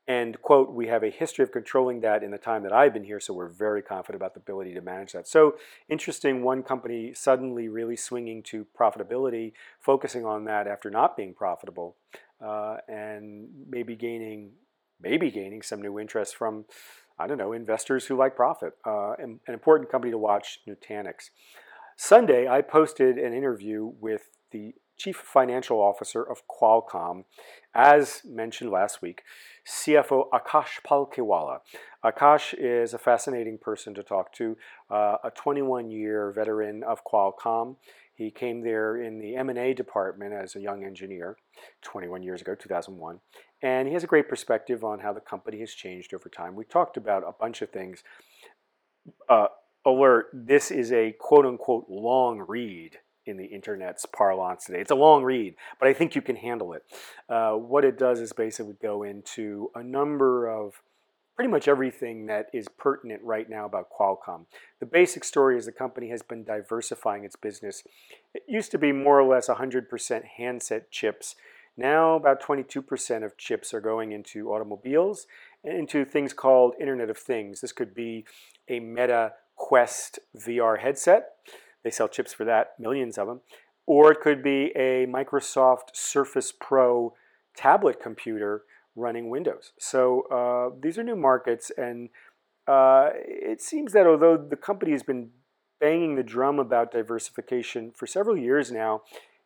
And, 0.07 0.41
quote, 0.43 0.71
we 0.71 0.89
have 0.89 1.03
a 1.03 1.09
history 1.09 1.45
of 1.45 1.51
controlling 1.51 2.03
that 2.03 2.23
in 2.23 2.31
the 2.31 2.37
time 2.37 2.63
that 2.65 2.75
I've 2.75 2.93
been 2.93 3.05
here, 3.05 3.21
so 3.21 3.33
we're 3.33 3.49
very 3.49 3.81
confident 3.81 4.21
about 4.21 4.35
the 4.35 4.41
ability 4.41 4.75
to 4.75 4.83
manage 4.83 5.13
that. 5.13 5.27
So, 5.27 5.57
interesting, 5.89 6.43
one 6.43 6.63
company 6.63 7.15
suddenly 7.15 7.69
really 7.69 7.97
swinging 7.97 8.43
to 8.45 8.67
profitability, 8.79 9.55
focusing 9.81 10.27
on 10.27 10.45
that 10.45 10.67
after 10.67 10.91
not 10.91 11.17
being 11.17 11.33
profitable, 11.33 11.97
uh, 12.45 12.77
and 12.87 13.49
maybe 13.67 13.97
gaining, 13.97 14.51
maybe 15.01 15.31
gaining 15.31 15.63
some 15.63 15.81
new 15.81 15.99
interest 15.99 16.37
from 16.37 16.67
I 17.19 17.27
don't 17.27 17.39
know, 17.39 17.53
investors 17.53 18.07
who 18.07 18.17
like 18.17 18.37
profit. 18.37 18.75
Uh, 18.85 19.13
an 19.19 19.41
important 19.49 19.91
company 19.91 20.11
to 20.11 20.19
watch, 20.19 20.61
Nutanix. 20.69 21.31
Sunday, 21.97 22.49
I 22.49 22.61
posted 22.61 23.19
an 23.19 23.33
interview 23.33 23.93
with 24.01 24.23
the 24.51 24.75
chief 24.97 25.17
financial 25.17 25.81
officer 25.81 26.23
of 26.23 26.43
Qualcomm. 26.49 27.25
As 27.75 28.23
mentioned 28.25 28.71
last 28.71 29.03
week, 29.03 29.23
CFO 29.67 30.29
Akash 30.33 30.81
Palkhiwala. 30.87 31.59
Akash 32.05 32.55
is 32.57 32.95
a 32.95 32.99
fascinating 32.99 33.59
person 33.59 33.95
to 33.95 34.03
talk 34.03 34.33
to, 34.35 34.57
uh, 34.91 35.17
a 35.25 35.31
21-year 35.31 36.33
veteran 36.33 36.83
of 36.85 37.05
Qualcomm. 37.05 37.77
He 38.15 38.31
came 38.31 38.61
there 38.63 38.97
in 38.97 39.19
the 39.19 39.35
M&A 39.35 39.75
department 39.75 40.33
as 40.33 40.55
a 40.55 40.61
young 40.61 40.85
engineer 40.85 41.37
21 41.83 42.23
years 42.23 42.41
ago, 42.41 42.55
2001. 42.55 43.19
And 43.65 43.89
he 43.89 43.95
has 43.95 44.05
a 44.05 44.07
great 44.07 44.29
perspective 44.29 44.85
on 44.85 45.01
how 45.01 45.15
the 45.15 45.21
company 45.21 45.59
has 45.61 45.73
changed 45.73 46.13
over 46.13 46.29
time. 46.29 46.55
We 46.55 46.67
talked 46.67 46.99
about 46.99 47.25
a 47.27 47.33
bunch 47.33 47.63
of 47.63 47.71
things. 47.71 48.05
Uh, 49.27 49.47
alert, 49.87 50.27
this 50.35 50.71
is 50.71 50.93
a 50.93 51.13
quote 51.19 51.47
unquote 51.47 51.87
long 51.89 52.45
read 52.47 52.99
in 53.25 53.39
the 53.39 53.47
internet's 53.47 54.05
parlance 54.05 54.67
today. 54.67 54.81
It's 54.81 54.91
a 54.91 54.95
long 54.95 55.25
read, 55.25 55.55
but 55.81 55.89
I 55.89 55.95
think 55.95 56.15
you 56.15 56.21
can 56.21 56.37
handle 56.37 56.75
it. 56.75 56.83
Uh, 57.27 57.53
what 57.53 57.87
it 57.87 57.99
does 57.99 58.21
is 58.21 58.35
basically 58.35 58.77
go 58.83 59.03
into 59.03 59.71
a 59.75 59.83
number 59.83 60.47
of 60.47 60.83
pretty 61.35 61.51
much 61.51 61.67
everything 61.67 62.27
that 62.27 62.49
is 62.53 62.69
pertinent 62.69 63.23
right 63.25 63.49
now 63.49 63.65
about 63.65 63.89
Qualcomm. 63.91 64.45
The 64.79 64.87
basic 64.87 65.25
story 65.25 65.57
is 65.57 65.65
the 65.65 65.73
company 65.73 66.11
has 66.11 66.21
been 66.21 66.45
diversifying 66.45 67.25
its 67.25 67.35
business. 67.35 67.83
It 68.35 68.43
used 68.47 68.71
to 68.73 68.79
be 68.79 68.93
more 68.93 69.19
or 69.19 69.25
less 69.27 69.49
100% 69.49 70.25
handset 70.37 70.91
chips. 70.91 71.35
Now, 71.77 72.15
about 72.15 72.41
22% 72.43 73.25
of 73.25 73.37
chips 73.37 73.75
are 73.75 73.81
going 73.81 74.13
into 74.13 74.53
automobiles 74.53 75.27
and 75.65 75.77
into 75.77 76.05
things 76.05 76.33
called 76.33 76.75
Internet 76.81 77.11
of 77.11 77.19
Things. 77.19 77.61
This 77.61 77.73
could 77.73 77.95
be 77.95 78.25
a 78.69 78.79
Meta 78.81 79.33
Quest 79.57 80.19
VR 80.37 80.79
headset. 80.79 81.31
They 81.83 81.91
sell 81.91 82.09
chips 82.09 82.33
for 82.33 82.45
that, 82.45 82.75
millions 82.79 83.19
of 83.19 83.27
them. 83.27 83.41
Or 83.87 84.13
it 84.13 84.21
could 84.21 84.43
be 84.43 84.73
a 84.77 85.07
Microsoft 85.07 85.95
Surface 85.95 86.53
Pro 86.53 87.15
tablet 87.57 88.01
computer 88.01 88.63
running 88.97 89.29
Windows. 89.29 89.73
So 89.79 90.23
uh, 90.31 90.77
these 90.81 90.99
are 90.99 91.03
new 91.03 91.17
markets, 91.17 91.71
and 91.77 92.09
uh, 92.67 93.11
it 93.15 93.61
seems 93.61 93.93
that 93.93 94.07
although 94.07 94.37
the 94.37 94.57
company 94.57 94.93
has 94.93 95.03
been 95.03 95.31
banging 95.81 96.15
the 96.15 96.23
drum 96.23 96.59
about 96.59 96.93
diversification 96.93 97.91
for 97.91 98.07
several 98.07 98.37
years 98.37 98.71
now, 98.71 99.03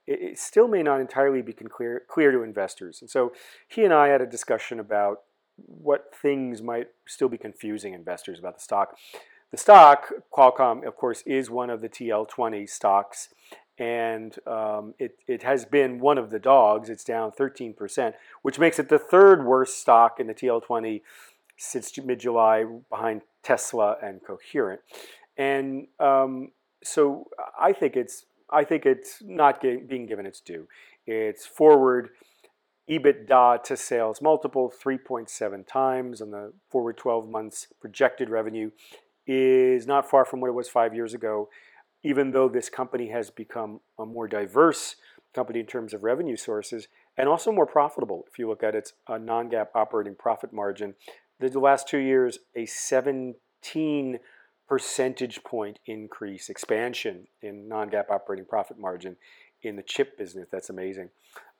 it, 0.08 0.22
it 0.22 0.38
still 0.38 0.66
may 0.66 0.82
not 0.82 1.00
entirely 1.00 1.42
be 1.42 1.52
clear, 1.52 2.02
clear 2.08 2.32
to 2.32 2.42
investors. 2.42 3.00
And 3.00 3.10
so 3.10 3.32
he 3.68 3.84
and 3.84 3.92
I 3.92 4.08
had 4.08 4.20
a 4.20 4.26
discussion 4.26 4.80
about 4.80 5.22
what 5.56 6.14
things 6.14 6.62
might 6.62 6.88
still 7.06 7.28
be 7.28 7.38
confusing 7.38 7.92
investors 7.92 8.38
about 8.38 8.56
the 8.56 8.62
stock. 8.62 8.96
The 9.50 9.56
stock, 9.56 10.10
Qualcomm, 10.32 10.86
of 10.86 10.96
course, 10.96 11.22
is 11.26 11.50
one 11.50 11.70
of 11.70 11.80
the 11.80 11.88
TL20 11.88 12.68
stocks, 12.68 13.28
and 13.78 14.36
um, 14.46 14.94
it, 14.98 15.16
it 15.26 15.42
has 15.42 15.64
been 15.64 16.00
one 16.00 16.18
of 16.18 16.30
the 16.30 16.38
dogs. 16.38 16.90
It's 16.90 17.04
down 17.04 17.32
13%, 17.32 18.12
which 18.42 18.58
makes 18.58 18.78
it 18.78 18.88
the 18.88 18.98
third 18.98 19.44
worst 19.44 19.80
stock 19.80 20.20
in 20.20 20.26
the 20.26 20.34
TL20 20.34 21.02
since 21.56 21.96
mid 21.98 22.20
July, 22.20 22.64
behind 22.90 23.22
Tesla 23.42 23.96
and 24.02 24.20
Coherent. 24.22 24.80
And 25.36 25.86
um, 25.98 26.52
so 26.84 27.28
I 27.58 27.72
think 27.72 27.96
it's 27.96 28.26
I 28.50 28.64
think 28.64 28.86
it's 28.86 29.22
not 29.22 29.60
being 29.60 30.06
given 30.06 30.26
its 30.26 30.40
due. 30.40 30.68
It's 31.06 31.46
forward 31.46 32.10
EBITDA 32.88 33.62
to 33.64 33.76
sales 33.76 34.22
multiple 34.22 34.72
3.7 34.82 35.66
times 35.66 36.22
on 36.22 36.30
the 36.30 36.52
forward 36.70 36.96
12 36.96 37.28
months 37.28 37.66
projected 37.80 38.30
revenue 38.30 38.70
is 39.26 39.86
not 39.86 40.08
far 40.08 40.24
from 40.24 40.40
what 40.40 40.48
it 40.48 40.54
was 40.54 40.70
five 40.70 40.94
years 40.94 41.12
ago, 41.12 41.50
even 42.02 42.30
though 42.30 42.48
this 42.48 42.70
company 42.70 43.10
has 43.10 43.28
become 43.30 43.80
a 43.98 44.06
more 44.06 44.26
diverse 44.26 44.96
company 45.34 45.60
in 45.60 45.66
terms 45.66 45.92
of 45.92 46.02
revenue 46.02 46.36
sources 46.36 46.88
and 47.18 47.28
also 47.28 47.52
more 47.52 47.66
profitable. 47.66 48.24
If 48.30 48.38
you 48.38 48.48
look 48.48 48.62
at 48.62 48.74
its 48.74 48.94
uh, 49.06 49.18
non 49.18 49.50
GAAP 49.50 49.68
operating 49.74 50.14
profit 50.14 50.52
margin, 50.52 50.94
the 51.40 51.60
last 51.60 51.86
two 51.86 51.98
years, 51.98 52.38
a 52.56 52.64
17 52.64 54.18
percentage 54.68 55.42
point 55.44 55.78
increase, 55.86 56.48
expansion 56.48 57.26
in 57.42 57.68
non 57.68 57.90
GAAP 57.90 58.10
operating 58.10 58.44
profit 58.44 58.78
margin 58.78 59.16
in 59.62 59.76
the 59.76 59.82
chip 59.82 60.16
business. 60.18 60.48
That's 60.50 60.70
amazing. 60.70 61.10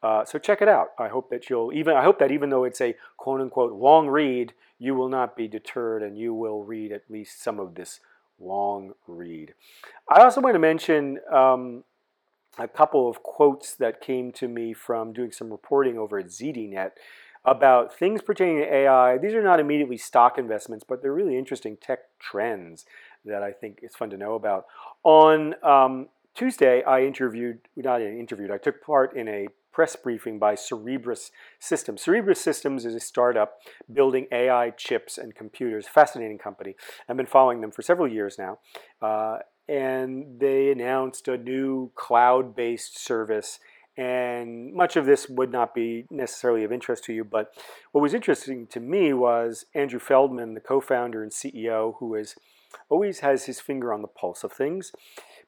Uh, 0.02 0.24
so 0.24 0.38
check 0.38 0.62
it 0.62 0.68
out. 0.68 0.90
I 0.98 1.08
hope 1.08 1.30
that 1.30 1.50
you'll 1.50 1.72
even. 1.72 1.96
I 1.96 2.02
hope 2.02 2.18
that 2.20 2.30
even 2.30 2.50
though 2.50 2.64
it's 2.64 2.80
a 2.80 2.94
quote 3.16 3.40
unquote 3.40 3.72
long 3.72 4.08
read, 4.08 4.52
you 4.78 4.94
will 4.94 5.08
not 5.08 5.36
be 5.36 5.48
deterred 5.48 6.02
and 6.02 6.16
you 6.16 6.32
will 6.32 6.62
read 6.62 6.92
at 6.92 7.02
least 7.10 7.42
some 7.42 7.58
of 7.58 7.74
this 7.74 8.00
long 8.38 8.92
read. 9.06 9.54
I 10.08 10.22
also 10.22 10.40
want 10.40 10.54
to 10.54 10.60
mention 10.60 11.18
um, 11.32 11.82
a 12.58 12.68
couple 12.68 13.08
of 13.08 13.22
quotes 13.22 13.74
that 13.74 14.00
came 14.00 14.30
to 14.32 14.46
me 14.46 14.72
from 14.72 15.12
doing 15.12 15.32
some 15.32 15.50
reporting 15.50 15.98
over 15.98 16.18
at 16.18 16.26
ZDNet 16.26 16.92
about 17.50 17.96
things 17.96 18.22
pertaining 18.22 18.58
to 18.58 18.74
AI. 18.74 19.18
These 19.18 19.34
are 19.34 19.42
not 19.42 19.60
immediately 19.60 19.96
stock 19.96 20.38
investments, 20.38 20.84
but 20.86 21.02
they're 21.02 21.12
really 21.12 21.38
interesting 21.38 21.76
tech 21.76 22.00
trends 22.18 22.84
that 23.24 23.42
I 23.42 23.52
think 23.52 23.80
it's 23.82 23.96
fun 23.96 24.10
to 24.10 24.16
know 24.16 24.34
about. 24.34 24.66
On 25.04 25.54
um, 25.62 26.08
Tuesday, 26.34 26.82
I 26.82 27.04
interviewed, 27.04 27.60
not 27.76 28.02
interviewed, 28.02 28.50
I 28.50 28.58
took 28.58 28.82
part 28.82 29.16
in 29.16 29.28
a 29.28 29.48
press 29.72 29.96
briefing 29.96 30.38
by 30.38 30.54
Cerebras 30.54 31.30
Systems. 31.58 32.04
Cerebras 32.04 32.38
Systems 32.38 32.84
is 32.84 32.94
a 32.94 33.00
startup 33.00 33.58
building 33.92 34.26
AI 34.32 34.70
chips 34.70 35.18
and 35.18 35.34
computers, 35.34 35.86
fascinating 35.86 36.38
company. 36.38 36.74
I've 37.08 37.16
been 37.16 37.26
following 37.26 37.60
them 37.60 37.70
for 37.70 37.82
several 37.82 38.08
years 38.08 38.38
now. 38.38 38.58
Uh, 39.00 39.38
and 39.68 40.40
they 40.40 40.70
announced 40.70 41.28
a 41.28 41.36
new 41.36 41.92
cloud 41.94 42.56
based 42.56 42.98
service. 42.98 43.60
And 43.98 44.72
much 44.72 44.96
of 44.96 45.04
this 45.04 45.28
would 45.28 45.50
not 45.50 45.74
be 45.74 46.06
necessarily 46.08 46.64
of 46.64 46.72
interest 46.72 47.04
to 47.04 47.12
you, 47.12 47.24
but 47.24 47.52
what 47.92 48.00
was 48.00 48.14
interesting 48.14 48.66
to 48.68 48.80
me 48.80 49.12
was 49.12 49.66
Andrew 49.74 49.98
Feldman, 49.98 50.54
the 50.54 50.60
co 50.60 50.80
founder 50.80 51.22
and 51.22 51.32
CEO, 51.32 51.96
who 51.98 52.14
is, 52.14 52.36
always 52.88 53.20
has 53.20 53.46
his 53.46 53.60
finger 53.60 53.92
on 53.92 54.02
the 54.02 54.08
pulse 54.08 54.44
of 54.44 54.52
things 54.52 54.92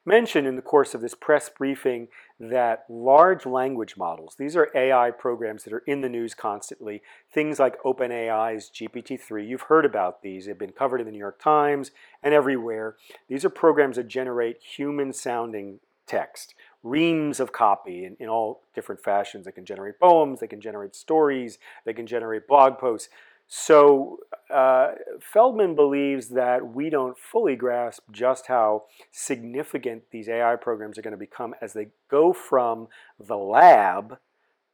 mentioned 0.05 0.47
in 0.47 0.55
the 0.55 0.61
course 0.61 0.93
of 0.93 1.01
this 1.01 1.13
press 1.13 1.49
briefing 1.49 2.07
that 2.39 2.85
large 2.89 3.45
language 3.45 3.95
models, 3.97 4.35
these 4.37 4.55
are 4.55 4.71
AI 4.73 5.11
programs 5.11 5.63
that 5.63 5.73
are 5.73 5.83
in 5.85 6.01
the 6.01 6.09
news 6.09 6.33
constantly, 6.33 7.01
things 7.31 7.59
like 7.59 7.81
OpenAI's 7.83 8.71
GPT-3, 8.73 9.47
you've 9.47 9.61
heard 9.63 9.85
about 9.85 10.23
these, 10.23 10.45
they've 10.45 10.57
been 10.57 10.71
covered 10.71 11.01
in 11.01 11.05
the 11.05 11.11
New 11.11 11.19
York 11.19 11.39
Times 11.39 11.91
and 12.23 12.33
everywhere. 12.33 12.95
These 13.27 13.45
are 13.45 13.49
programs 13.49 13.97
that 13.97 14.07
generate 14.07 14.57
human-sounding 14.63 15.79
text, 16.11 16.55
reams 16.83 17.39
of 17.39 17.53
copy 17.53 18.03
in, 18.03 18.17
in 18.19 18.27
all 18.27 18.63
different 18.75 19.01
fashions. 19.01 19.45
They 19.45 19.51
can 19.53 19.65
generate 19.65 19.99
poems, 19.99 20.41
they 20.41 20.47
can 20.47 20.59
generate 20.59 20.93
stories, 20.93 21.57
they 21.85 21.93
can 21.93 22.05
generate 22.05 22.47
blog 22.47 22.77
posts. 22.77 23.09
So 23.47 24.19
uh, 24.49 24.91
Feldman 25.19 25.75
believes 25.75 26.29
that 26.29 26.73
we 26.73 26.89
don't 26.89 27.17
fully 27.17 27.55
grasp 27.55 28.03
just 28.11 28.47
how 28.47 28.83
significant 29.11 30.03
these 30.11 30.27
AI 30.27 30.55
programs 30.55 30.97
are 30.97 31.01
going 31.01 31.11
to 31.11 31.17
become 31.17 31.55
as 31.61 31.73
they 31.73 31.87
go 32.09 32.33
from 32.33 32.87
the 33.19 33.37
lab 33.37 34.17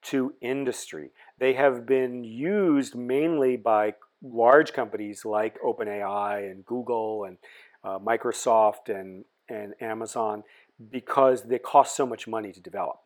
to 0.04 0.34
industry. 0.42 1.12
They 1.40 1.54
have 1.54 1.86
been 1.86 2.24
used 2.24 2.96
mainly 2.96 3.58
by 3.58 3.96
large 4.24 4.74
companies 4.74 5.26
like 5.26 5.62
OpenAI 5.62 6.50
and 6.52 6.66
Google 6.66 7.26
and 7.26 7.38
uh, 7.84 8.00
Microsoft 8.00 8.90
and, 8.90 9.26
and 9.50 9.74
Amazon 9.82 10.44
because 10.92 11.44
they 11.44 11.60
cost 11.60 11.96
so 11.96 12.06
much 12.06 12.28
money 12.28 12.52
to 12.52 12.60
develop. 12.60 12.98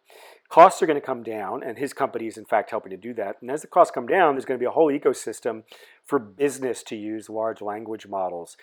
Costs 0.49 0.81
are 0.81 0.85
going 0.85 0.99
to 0.99 1.05
come 1.05 1.23
down, 1.23 1.63
and 1.63 1.77
his 1.77 1.93
company 1.93 2.27
is 2.27 2.37
in 2.37 2.45
fact 2.45 2.71
helping 2.71 2.89
to 2.89 2.97
do 2.97 3.13
that. 3.13 3.37
And 3.41 3.49
as 3.49 3.61
the 3.61 3.67
costs 3.67 3.93
come 3.93 4.07
down, 4.07 4.35
there's 4.35 4.45
going 4.45 4.59
to 4.59 4.63
be 4.63 4.67
a 4.67 4.71
whole 4.71 4.91
ecosystem 4.91 5.63
for 6.05 6.19
business 6.19 6.83
to 6.83 6.95
use 6.95 7.29
large 7.29 7.61
language 7.61 8.07
models. 8.07 8.57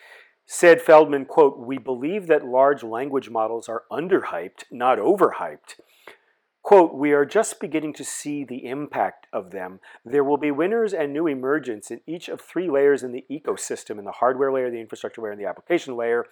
Said 0.45 0.81
Feldman, 0.81 1.27
quote, 1.27 1.59
We 1.59 1.79
believe 1.79 2.27
that 2.27 2.45
large 2.45 2.83
language 2.83 3.31
models 3.31 3.69
are 3.69 3.85
underhyped, 3.91 4.65
not 4.71 4.99
overhyped. 4.99 5.77
Quote, 6.63 6.95
we 6.95 7.13
are 7.13 7.25
just 7.25 7.61
beginning 7.61 7.95
to 7.95 8.05
see 8.05 8.45
the 8.45 8.67
impact 8.67 9.27
of 9.33 9.53
them. 9.53 9.81
There 10.05 10.25
will 10.25 10.37
be 10.37 10.51
winners 10.51 10.93
and 10.93 11.15
new 11.15 11.27
emergence 11.27 11.91
in 11.91 12.03
each 12.07 12.29
of 12.29 12.43
three 12.43 12.69
layers 12.69 13.03
in 13.03 13.13
the 13.13 13.25
ecosystem 13.31 13.99
in 13.99 14.05
the 14.05 14.13
hardware 14.13 14.53
layer, 14.53 14.71
the 14.71 14.81
infrastructure 14.81 15.23
layer, 15.23 15.33
and 15.33 15.41
the 15.41 15.49
application 15.49 15.97
layer. 15.97 16.27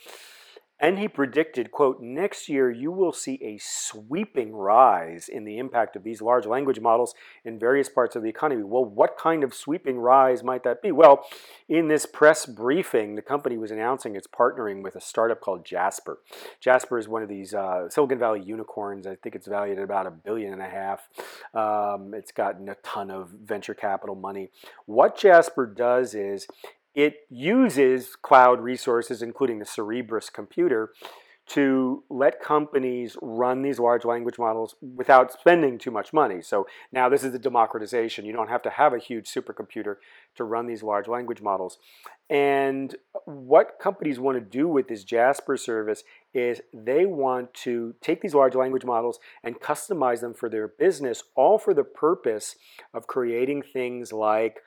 And 0.79 0.99
he 0.99 1.09
predicted, 1.09 1.71
quote, 1.71 2.03
next 2.03 2.51
year 2.51 2.71
you 2.71 2.93
will 2.93 3.13
see 3.13 3.39
a 3.43 3.59
sweeping 3.59 4.55
rise 4.55 5.27
in 5.27 5.45
the 5.45 5.57
impact 5.57 5.97
of 5.97 6.05
these 6.05 6.21
large 6.21 6.45
language 6.45 6.81
models 6.81 7.15
in 7.47 7.59
various 7.59 7.89
parts 7.89 8.15
of 8.15 8.23
the 8.23 8.29
economy. 8.29 8.63
Well, 8.63 8.85
what 8.85 9.17
kind 9.17 9.43
of 9.43 9.55
sweeping 9.55 9.99
rise 9.99 10.43
might 10.43 10.65
that 10.65 10.83
be? 10.83 10.93
Well, 10.93 11.25
in 11.67 11.89
this 11.89 12.05
press 12.05 12.45
briefing, 12.45 13.15
the 13.15 13.23
company 13.23 13.57
was 13.57 13.71
announcing 13.71 14.17
it's 14.17 14.27
partnering 14.27 14.83
with 14.83 14.97
a 14.97 15.01
startup 15.01 15.41
called 15.41 15.65
Jasper. 15.65 16.19
Jasper 16.61 16.99
is 16.99 17.09
one 17.09 17.23
of 17.23 17.31
these 17.31 17.55
uh, 17.55 17.89
Silicon 17.89 18.19
Valley 18.19 18.43
unicorns. 18.43 19.07
I 19.07 19.15
think 19.17 19.35
it's 19.35 19.47
valued 19.47 19.79
at 19.79 19.85
about 19.85 20.07
a 20.07 20.11
billion 20.11 20.53
and 20.53 20.61
a 20.61 20.69
half. 20.69 21.09
Um, 21.55 22.13
it's 22.13 22.33
gotten 22.33 22.69
a 22.69 22.75
ton 22.83 23.11
of 23.11 23.31
venture 23.31 23.75
capital 23.75 24.15
money. 24.15 24.51
What 24.85 25.17
Jasper 25.17 25.67
does 25.67 26.15
is 26.15 26.47
it 26.97 27.27
uses 27.29 28.17
cloud 28.17 28.61
resources, 28.61 29.23
including 29.23 29.59
the 29.59 29.67
Cerebras 29.67 30.33
computer, 30.33 30.93
to 31.49 32.03
let 32.11 32.41
companies 32.41 33.17
run 33.23 33.63
these 33.63 33.79
large 33.79 34.05
language 34.05 34.37
models 34.37 34.75
without 34.81 35.31
spending 35.31 35.79
too 35.79 35.93
much 35.93 36.13
money. 36.13 36.43
So 36.43 36.67
now 36.91 37.09
this 37.09 37.23
is 37.23 37.31
the 37.31 37.39
democratization. 37.39 38.25
You 38.25 38.33
don't 38.33 38.49
have 38.49 38.63
to 38.63 38.71
have 38.71 38.93
a 38.93 38.99
huge 38.99 39.29
supercomputer 39.29 39.97
to 40.35 40.45
run 40.45 40.67
these 40.67 40.83
large 40.83 41.07
language 41.07 41.41
models. 41.41 41.79
And 42.29 42.97
what 43.27 43.79
companies 43.79 44.19
want 44.19 44.39
to 44.39 44.59
do 44.59 44.67
with 44.67 44.89
this 44.89 45.05
Jasper 45.05 45.57
service 45.57 46.03
is 46.35 46.63
they 46.75 47.07
want 47.07 47.55
to 47.55 47.95
take 48.01 48.23
these 48.23 48.35
large 48.35 48.57
language 48.57 48.85
models 48.85 49.21
and 49.45 49.61
customize 49.61 50.23
them 50.23 50.35
for 50.35 50.49
their 50.49 50.67
business, 50.67 51.23
all 51.37 51.59
for 51.59 51.75
the 51.75 51.85
purpose 51.85 52.57
of 52.93 53.07
creating 53.07 53.63
things 53.63 54.13
like 54.13 54.63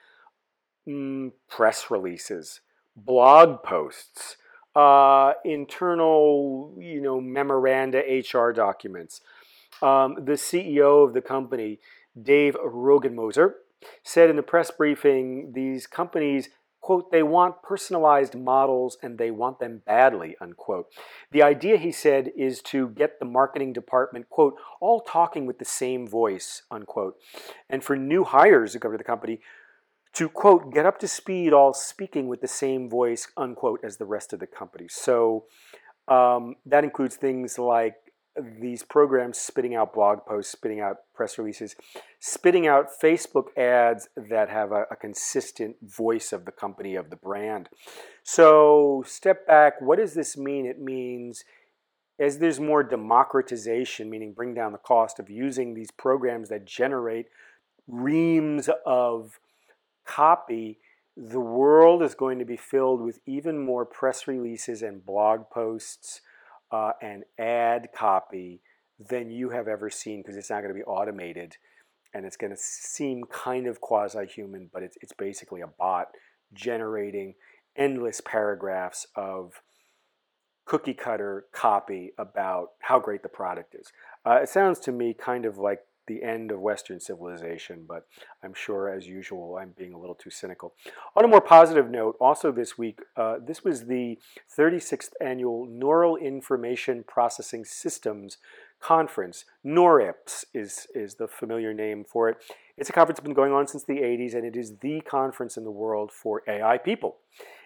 mm, 0.90 1.32
press 1.48 1.92
releases, 1.92 2.62
blog 2.96 3.64
posts, 3.64 4.38
uh, 4.76 5.34
internal, 5.46 6.76
you 6.80 7.02
know, 7.02 7.22
memoranda, 7.22 8.00
HR 8.00 8.52
documents. 8.52 9.22
Um, 9.82 10.16
the 10.26 10.34
CEO 10.34 11.08
of 11.08 11.14
the 11.14 11.22
company, 11.22 11.80
Dave 12.22 12.56
Rogenmoser, 12.56 13.54
said 14.04 14.30
in 14.30 14.36
the 14.36 14.44
press 14.44 14.72
briefing 14.72 15.54
these 15.54 15.88
companies 15.88 16.50
quote 16.82 17.12
they 17.12 17.24
want 17.24 17.62
personalized 17.62 18.36
models 18.36 18.98
and 19.04 19.18
they 19.18 19.32
want 19.32 19.60
them 19.60 19.82
badly 19.86 20.36
unquote 20.42 20.88
the 21.32 21.42
idea 21.42 21.78
he 21.78 21.92
said 21.92 22.32
is 22.38 22.62
to 22.62 22.90
get 22.90 23.20
the 23.20 23.26
marketing 23.26 23.74
department 23.74 24.30
quote 24.30 24.56
all 24.80 25.02
talking 25.02 25.46
with 25.46 25.60
the 25.60 25.66
same 25.66 26.08
voice 26.08 26.64
unquote 26.72 27.16
and 27.70 27.84
for 27.84 27.96
new 27.96 28.24
hires 28.24 28.74
who 28.74 28.80
come 28.80 28.92
to 28.92 28.98
the 28.98 29.04
company 29.04 29.40
to 30.14 30.30
quote 30.30 30.74
get 30.74 30.86
up 30.86 31.00
to 31.00 31.08
speed 31.08 31.54
all 31.54 31.74
speaking 31.74 32.28
with 32.28 32.42
the 32.42 32.48
same 32.48 32.90
voice 32.90 33.28
unquote 33.38 33.80
as 33.84 33.98
the 33.98 34.06
rest 34.06 34.34
of 34.34 34.40
the 34.40 34.48
company. 34.48 34.88
So 34.90 35.46
um, 36.08 36.56
that 36.66 36.84
includes 36.84 37.16
things 37.16 37.60
like 37.60 37.96
these 38.62 38.84
programs 38.84 39.38
spitting 39.38 39.76
out 39.76 39.94
blog 39.94 40.20
posts 40.26 40.52
spitting 40.52 40.80
out 40.80 40.98
press 41.14 41.38
releases 41.38 41.76
spitting 42.20 42.68
out 42.68 42.88
facebook 43.02 43.46
ads 43.58 44.08
that 44.16 44.50
have 44.50 44.72
a, 44.72 44.86
a 44.92 44.96
consistent 44.96 45.76
voice 45.82 46.32
of 46.32 46.46
the 46.46 46.52
company 46.52 46.96
of 46.96 47.10
the 47.10 47.16
brand. 47.16 47.70
So 48.24 49.04
step 49.08 49.48
back. 49.48 49.82
What 49.82 49.98
does 49.98 50.14
this 50.14 50.38
mean? 50.38 50.66
It 50.66 50.80
means 50.80 51.44
as 52.20 52.38
there's 52.38 52.60
more 52.60 52.84
democratization 52.84 54.10
meaning 54.10 54.34
bring 54.34 54.54
down 54.54 54.72
the 54.72 54.78
cost 54.78 55.20
of 55.20 55.30
using 55.30 55.74
these 55.74 55.92
programs 55.92 56.50
that 56.50 56.66
generate 56.66 57.28
reams 57.88 58.70
of 58.86 59.40
copy, 60.10 60.80
the 61.16 61.40
world 61.40 62.02
is 62.02 62.16
going 62.16 62.40
to 62.40 62.46
be 62.46 62.58
filled 62.58 63.02
with 63.02 63.20
even 63.26 63.64
more 63.64 63.86
press 63.86 64.28
releases 64.28 64.82
and 64.82 65.06
blog 65.06 65.50
posts 65.52 66.22
uh, 66.72 66.94
and 67.02 67.24
ad 67.38 67.90
copy 67.96 68.62
than 69.00 69.30
you 69.30 69.50
have 69.50 69.68
ever 69.68 69.90
seen 69.90 70.22
because 70.22 70.36
it's 70.36 70.50
not 70.50 70.62
going 70.62 70.74
to 70.74 70.80
be 70.80 70.84
automated 70.84 71.58
and 72.14 72.26
it's 72.26 72.38
going 72.38 72.52
to 72.52 72.58
seem 72.58 73.24
kind 73.26 73.68
of 73.68 73.82
quasi 73.82 74.26
human, 74.26 74.70
but 74.74 74.82
it's, 74.82 74.98
it's 75.02 75.14
basically 75.14 75.62
a 75.62 75.68
bot 75.68 76.08
generating 76.54 77.36
endless 77.76 78.20
paragraphs 78.20 79.06
of 79.16 79.62
cookie 80.66 80.94
cutter 80.94 81.46
copy 81.54 82.12
about 82.18 82.72
how 82.80 83.00
great 83.00 83.22
the 83.22 83.30
product 83.30 83.76
is. 83.76 83.92
Uh, 84.26 84.40
it 84.42 84.50
sounds 84.50 84.80
to 84.80 84.92
me 84.92 85.14
kind 85.14 85.46
of 85.46 85.58
like 85.58 85.82
the 86.10 86.22
end 86.22 86.52
of 86.52 86.60
Western 86.60 87.00
civilization, 87.00 87.86
but 87.88 88.06
I'm 88.44 88.54
sure, 88.54 88.90
as 88.90 89.08
usual, 89.08 89.58
I'm 89.58 89.74
being 89.78 89.94
a 89.94 89.98
little 89.98 90.16
too 90.16 90.30
cynical. 90.30 90.74
On 91.16 91.24
a 91.24 91.28
more 91.28 91.40
positive 91.40 91.90
note, 91.90 92.18
also 92.20 92.52
this 92.52 92.78
week, 92.78 93.00
uh, 93.16 93.38
this 93.42 93.64
was 93.64 93.86
the 93.86 94.20
36th 94.58 95.12
annual 95.22 95.66
Neural 95.66 96.18
Information 96.18 97.06
Processing 97.08 97.64
Systems 97.64 98.38
Conference. 98.82 99.46
NeurIPS 99.66 100.44
is, 100.54 100.88
is 100.94 101.16
the 101.16 101.28
familiar 101.28 101.74
name 101.74 102.04
for 102.04 102.28
it. 102.28 102.38
It's 102.78 102.90
a 102.90 102.94
conference 102.94 103.20
that's 103.20 103.26
been 103.26 103.34
going 103.34 103.54
on 103.54 103.68
since 103.68 103.84
the 103.84 104.00
80s, 104.00 104.34
and 104.34 104.46
it 104.46 104.58
is 104.58 104.78
the 104.78 105.00
conference 105.02 105.56
in 105.56 105.64
the 105.64 105.72
world 105.72 106.12
for 106.12 106.44
AI 106.48 106.78
people. 106.78 107.18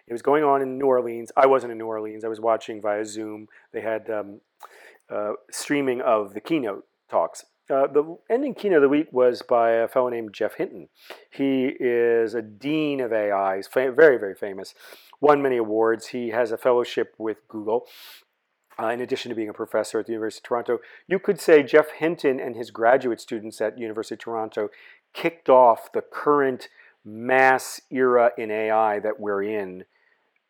It 0.05 0.13
was 0.13 0.21
going 0.21 0.43
on 0.43 0.61
in 0.61 0.77
New 0.77 0.85
Orleans. 0.85 1.31
I 1.37 1.47
wasn't 1.47 1.71
in 1.71 1.77
New 1.77 1.87
Orleans. 1.87 2.25
I 2.25 2.27
was 2.27 2.39
watching 2.39 2.81
via 2.81 3.05
Zoom. 3.05 3.47
They 3.71 3.81
had 3.81 4.09
um, 4.09 4.41
uh, 5.09 5.33
streaming 5.51 6.01
of 6.01 6.33
the 6.33 6.41
keynote 6.41 6.85
talks. 7.09 7.45
Uh, 7.73 7.87
the 7.87 8.17
ending 8.29 8.53
keynote 8.53 8.77
of 8.77 8.81
the 8.83 8.89
week 8.89 9.07
was 9.11 9.41
by 9.41 9.71
a 9.71 9.87
fellow 9.87 10.09
named 10.09 10.31
Geoff 10.31 10.55
Hinton. 10.55 10.89
He 11.31 11.71
is 11.79 12.35
a 12.35 12.41
dean 12.43 13.01
of 13.01 13.11
AI. 13.11 13.55
He's 13.55 13.67
fa- 13.67 13.91
very, 13.91 14.17
very 14.17 14.35
famous. 14.35 14.75
Won 15.19 15.41
many 15.41 15.57
awards. 15.57 16.07
He 16.07 16.29
has 16.29 16.51
a 16.51 16.57
fellowship 16.57 17.15
with 17.17 17.47
Google. 17.47 17.87
Uh, 18.79 18.89
in 18.89 19.01
addition 19.01 19.29
to 19.29 19.35
being 19.35 19.49
a 19.49 19.53
professor 19.53 19.99
at 19.99 20.05
the 20.05 20.11
University 20.11 20.41
of 20.45 20.47
Toronto, 20.47 20.79
you 21.07 21.17
could 21.17 21.39
say 21.39 21.63
Geoff 21.63 21.89
Hinton 21.97 22.39
and 22.39 22.55
his 22.55 22.69
graduate 22.69 23.19
students 23.19 23.59
at 23.59 23.79
University 23.79 24.15
of 24.15 24.19
Toronto 24.19 24.69
kicked 25.13 25.49
off 25.49 25.91
the 25.93 26.01
current 26.01 26.69
mass 27.03 27.81
era 27.89 28.31
in 28.37 28.51
AI 28.51 28.99
that 28.99 29.19
we're 29.19 29.43
in 29.43 29.85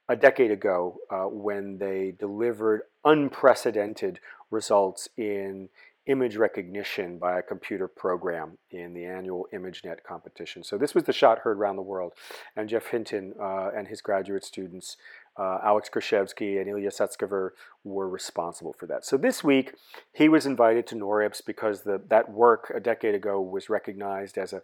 a 0.10 0.16
decade 0.18 0.52
ago 0.52 0.98
uh, 1.10 1.24
when 1.24 1.78
they 1.78 2.14
delivered 2.20 2.82
unprecedented 3.06 4.20
results 4.52 5.08
in 5.18 5.70
image 6.06 6.36
recognition 6.36 7.18
by 7.18 7.40
a 7.40 7.42
computer 7.42 7.88
program 7.88 8.58
in 8.72 8.94
the 8.94 9.06
annual 9.06 9.48
ImageNet 9.54 10.04
competition. 10.04 10.64
So 10.64 10.78
this 10.78 10.94
was 10.94 11.06
the 11.06 11.14
shot 11.14 11.40
heard 11.40 11.58
around 11.58 11.78
the 11.78 11.82
world, 11.82 12.14
and 12.56 12.68
Geoff 12.68 12.88
Hinton 12.88 13.34
uh, 13.40 13.70
and 13.76 13.88
his 13.88 14.02
graduate 14.02 14.44
students, 14.44 14.98
uh, 15.38 15.60
Alex 15.64 15.90
Krizhevsky 15.90 16.60
and 16.60 16.70
Ilya 16.70 16.90
Sutskever, 16.90 17.52
were 17.84 18.10
responsible 18.10 18.74
for 18.74 18.86
that. 18.88 19.06
So 19.06 19.18
this 19.18 19.44
week, 19.44 19.76
he 20.12 20.28
was 20.28 20.46
invited 20.46 20.88
to 20.88 20.96
NeurIPS 20.96 21.42
because 21.46 21.84
the, 21.84 22.02
that 22.10 22.32
work 22.32 22.72
a 22.76 22.80
decade 22.80 23.16
ago 23.16 23.42
was 23.42 23.70
recognized 23.70 24.38
as 24.38 24.52
a 24.52 24.62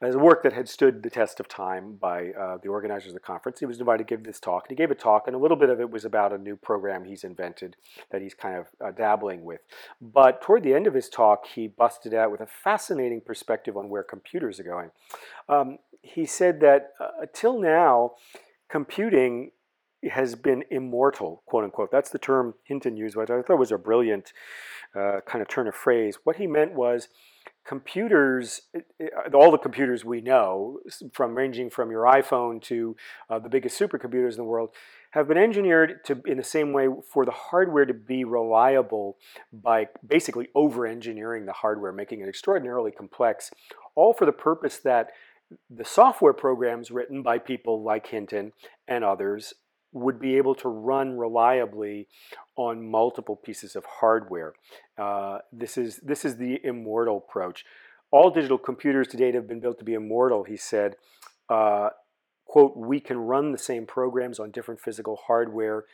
as 0.00 0.14
a 0.14 0.18
work 0.18 0.44
that 0.44 0.52
had 0.52 0.68
stood 0.68 1.02
the 1.02 1.10
test 1.10 1.40
of 1.40 1.48
time 1.48 1.96
by 1.96 2.30
uh, 2.30 2.58
the 2.62 2.68
organizers 2.68 3.08
of 3.08 3.14
the 3.14 3.20
conference. 3.20 3.58
He 3.58 3.66
was 3.66 3.80
invited 3.80 4.06
to 4.06 4.14
give 4.14 4.24
this 4.24 4.38
talk, 4.38 4.64
and 4.64 4.70
he 4.70 4.80
gave 4.80 4.92
a 4.92 4.94
talk, 4.94 5.24
and 5.26 5.34
a 5.34 5.38
little 5.38 5.56
bit 5.56 5.70
of 5.70 5.80
it 5.80 5.90
was 5.90 6.04
about 6.04 6.32
a 6.32 6.38
new 6.38 6.56
program 6.56 7.04
he's 7.04 7.24
invented 7.24 7.76
that 8.10 8.22
he's 8.22 8.34
kind 8.34 8.56
of 8.56 8.66
uh, 8.84 8.92
dabbling 8.92 9.44
with. 9.44 9.60
But 10.00 10.40
toward 10.40 10.62
the 10.62 10.74
end 10.74 10.86
of 10.86 10.94
his 10.94 11.08
talk, 11.08 11.46
he 11.46 11.66
busted 11.66 12.14
out 12.14 12.30
with 12.30 12.40
a 12.40 12.46
fascinating 12.46 13.20
perspective 13.20 13.76
on 13.76 13.88
where 13.88 14.04
computers 14.04 14.60
are 14.60 14.64
going. 14.64 14.90
Um, 15.48 15.78
he 16.02 16.26
said 16.26 16.60
that 16.60 16.92
uh, 17.00 17.08
until 17.22 17.60
now, 17.60 18.12
computing 18.68 19.50
has 20.10 20.36
been 20.36 20.62
immortal, 20.70 21.42
quote 21.46 21.64
unquote. 21.64 21.90
That's 21.90 22.10
the 22.10 22.18
term 22.18 22.54
Hinton 22.64 22.96
used, 22.96 23.16
which 23.16 23.30
I 23.30 23.42
thought 23.42 23.58
was 23.58 23.72
a 23.72 23.78
brilliant 23.78 24.32
uh, 24.94 25.20
kind 25.26 25.42
of 25.42 25.48
turn 25.48 25.66
of 25.66 25.74
phrase. 25.74 26.18
What 26.22 26.36
he 26.36 26.46
meant 26.46 26.74
was 26.74 27.08
computers, 27.68 28.62
all 29.34 29.50
the 29.50 29.58
computers 29.58 30.02
we 30.02 30.22
know, 30.22 30.80
from 31.12 31.34
ranging 31.34 31.68
from 31.68 31.90
your 31.90 32.04
iPhone 32.04 32.62
to 32.62 32.96
uh, 33.28 33.38
the 33.38 33.50
biggest 33.50 33.78
supercomputers 33.78 34.30
in 34.30 34.38
the 34.38 34.44
world, 34.44 34.70
have 35.10 35.28
been 35.28 35.36
engineered 35.36 36.02
to, 36.04 36.18
in 36.24 36.38
the 36.38 36.44
same 36.44 36.72
way, 36.72 36.88
for 37.12 37.26
the 37.26 37.30
hardware 37.30 37.84
to 37.84 37.92
be 37.92 38.24
reliable 38.24 39.18
by 39.52 39.86
basically 40.06 40.48
over-engineering 40.54 41.44
the 41.44 41.52
hardware, 41.52 41.92
making 41.92 42.20
it 42.20 42.28
extraordinarily 42.28 42.90
complex, 42.90 43.50
all 43.94 44.14
for 44.14 44.24
the 44.24 44.32
purpose 44.32 44.78
that 44.78 45.10
the 45.68 45.84
software 45.84 46.32
programs 46.32 46.90
written 46.90 47.22
by 47.22 47.38
people 47.38 47.82
like 47.82 48.06
Hinton 48.06 48.52
and 48.86 49.04
others 49.04 49.52
would 49.92 50.20
be 50.20 50.36
able 50.36 50.54
to 50.54 50.68
run 50.68 51.16
reliably 51.16 52.08
on 52.56 52.90
multiple 52.90 53.36
pieces 53.36 53.74
of 53.74 53.84
hardware. 53.84 54.52
Uh, 54.98 55.38
this 55.52 55.78
is 55.78 55.96
this 55.98 56.24
is 56.24 56.36
the 56.36 56.60
immortal 56.64 57.24
approach. 57.28 57.64
All 58.10 58.30
digital 58.30 58.58
computers 58.58 59.08
to 59.08 59.16
date 59.16 59.34
have 59.34 59.48
been 59.48 59.60
built 59.60 59.78
to 59.78 59.84
be 59.84 59.94
immortal, 59.94 60.44
he 60.44 60.56
said. 60.56 60.96
Uh, 61.48 61.90
quote, 62.46 62.76
we 62.76 63.00
can 63.00 63.18
run 63.18 63.52
the 63.52 63.58
same 63.58 63.86
programs 63.86 64.38
on 64.38 64.50
different 64.50 64.80
physical 64.80 65.16
hardware, 65.26 65.84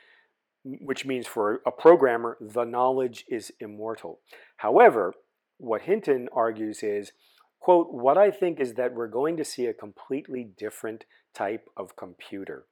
which 0.65 1.05
means 1.05 1.27
for 1.27 1.61
a 1.67 1.73
programmer, 1.73 2.37
the 2.41 2.65
knowledge 2.65 3.25
is 3.29 3.53
immortal. 3.61 4.21
However, 4.59 5.15
what 5.59 5.83
Hinton 5.83 6.29
argues 6.33 6.83
is, 6.83 7.13
quote, 7.61 7.93
what 7.93 8.17
I 8.17 8.31
think 8.31 8.61
is 8.61 8.75
that 8.75 8.95
we're 8.95 9.09
going 9.09 9.37
to 9.37 9.45
see 9.45 9.67
a 9.67 9.75
completely 9.75 10.45
different 10.57 11.05
type 11.35 11.69
of 11.77 11.97
computer. 11.97 12.65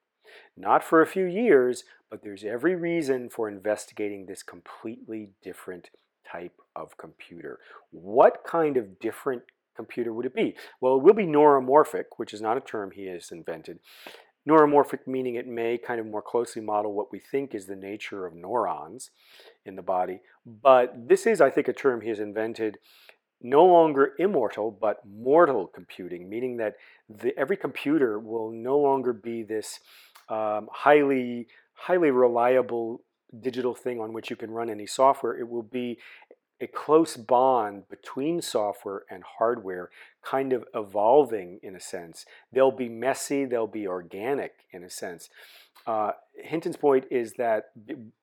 Not 0.56 0.84
for 0.84 1.00
a 1.00 1.06
few 1.06 1.24
years, 1.24 1.84
but 2.10 2.22
there's 2.22 2.44
every 2.44 2.74
reason 2.74 3.30
for 3.30 3.48
investigating 3.48 4.26
this 4.26 4.42
completely 4.42 5.30
different 5.42 5.90
type 6.30 6.60
of 6.76 6.96
computer. 6.96 7.58
What 7.90 8.44
kind 8.44 8.76
of 8.76 8.98
different 8.98 9.42
computer 9.74 10.12
would 10.12 10.26
it 10.26 10.34
be? 10.34 10.54
Well, 10.80 10.96
it 10.96 11.02
will 11.02 11.14
be 11.14 11.26
neuromorphic, 11.26 12.04
which 12.16 12.34
is 12.34 12.40
not 12.40 12.56
a 12.56 12.60
term 12.60 12.90
he 12.90 13.06
has 13.06 13.30
invented. 13.30 13.78
Neuromorphic 14.48 15.06
meaning 15.06 15.36
it 15.36 15.46
may 15.46 15.78
kind 15.78 16.00
of 16.00 16.06
more 16.06 16.22
closely 16.22 16.62
model 16.62 16.92
what 16.92 17.12
we 17.12 17.18
think 17.18 17.54
is 17.54 17.66
the 17.66 17.76
nature 17.76 18.26
of 18.26 18.34
neurons 18.34 19.10
in 19.64 19.76
the 19.76 19.82
body. 19.82 20.20
But 20.44 21.08
this 21.08 21.26
is, 21.26 21.40
I 21.40 21.50
think, 21.50 21.68
a 21.68 21.72
term 21.72 22.00
he 22.00 22.08
has 22.08 22.18
invented 22.18 22.78
no 23.40 23.64
longer 23.64 24.12
immortal, 24.18 24.70
but 24.70 25.00
mortal 25.06 25.66
computing, 25.66 26.28
meaning 26.28 26.56
that 26.58 26.74
the, 27.08 27.36
every 27.38 27.56
computer 27.56 28.18
will 28.18 28.50
no 28.50 28.78
longer 28.78 29.12
be 29.12 29.42
this 29.42 29.80
um, 30.28 30.68
highly 30.72 31.46
highly 31.74 32.10
reliable 32.10 33.02
digital 33.40 33.74
thing 33.74 34.00
on 34.00 34.12
which 34.12 34.30
you 34.30 34.36
can 34.36 34.50
run 34.50 34.70
any 34.70 34.86
software. 34.86 35.36
It 35.36 35.48
will 35.48 35.62
be 35.62 35.98
a 36.60 36.66
close 36.68 37.16
bond 37.16 37.88
between 37.88 38.40
software 38.40 39.02
and 39.10 39.24
hardware 39.38 39.90
kind 40.22 40.52
of 40.52 40.64
evolving 40.74 41.58
in 41.62 41.74
a 41.74 41.80
sense. 41.80 42.24
They'll 42.52 42.70
be 42.70 42.88
messy, 42.88 43.44
they'll 43.44 43.66
be 43.66 43.86
organic 43.86 44.64
in 44.70 44.84
a 44.84 44.90
sense. 44.90 45.28
Uh, 45.86 46.12
Hinton's 46.36 46.76
point 46.76 47.06
is 47.10 47.32
that 47.32 47.70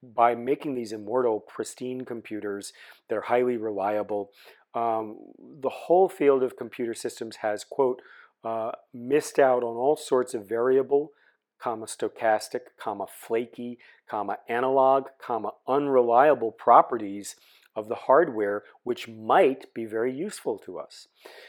by 0.01 0.35
making 0.35 0.75
these 0.75 0.93
immortal, 0.93 1.41
pristine 1.41 2.05
computers, 2.05 2.71
they're 3.09 3.21
highly 3.21 3.57
reliable. 3.57 4.31
Um, 4.73 5.17
the 5.59 5.69
whole 5.69 6.07
field 6.07 6.41
of 6.41 6.55
computer 6.55 6.93
systems 6.93 7.37
has, 7.37 7.65
quote, 7.65 8.01
uh, 8.45 8.71
missed 8.93 9.37
out 9.37 9.63
on 9.63 9.75
all 9.75 9.97
sorts 9.97 10.33
of 10.33 10.47
variable, 10.47 11.11
comma 11.61 11.85
stochastic, 11.85 12.61
comma 12.79 13.05
flaky, 13.07 13.77
comma 14.09 14.37
analog, 14.47 15.07
comma 15.21 15.51
unreliable 15.67 16.51
properties 16.51 17.35
of 17.75 17.87
the 17.87 17.95
hardware, 17.95 18.63
which 18.83 19.07
might 19.07 19.73
be 19.73 19.85
very 19.85 20.13
useful 20.13 20.57
to 20.57 20.79
us. 20.79 21.07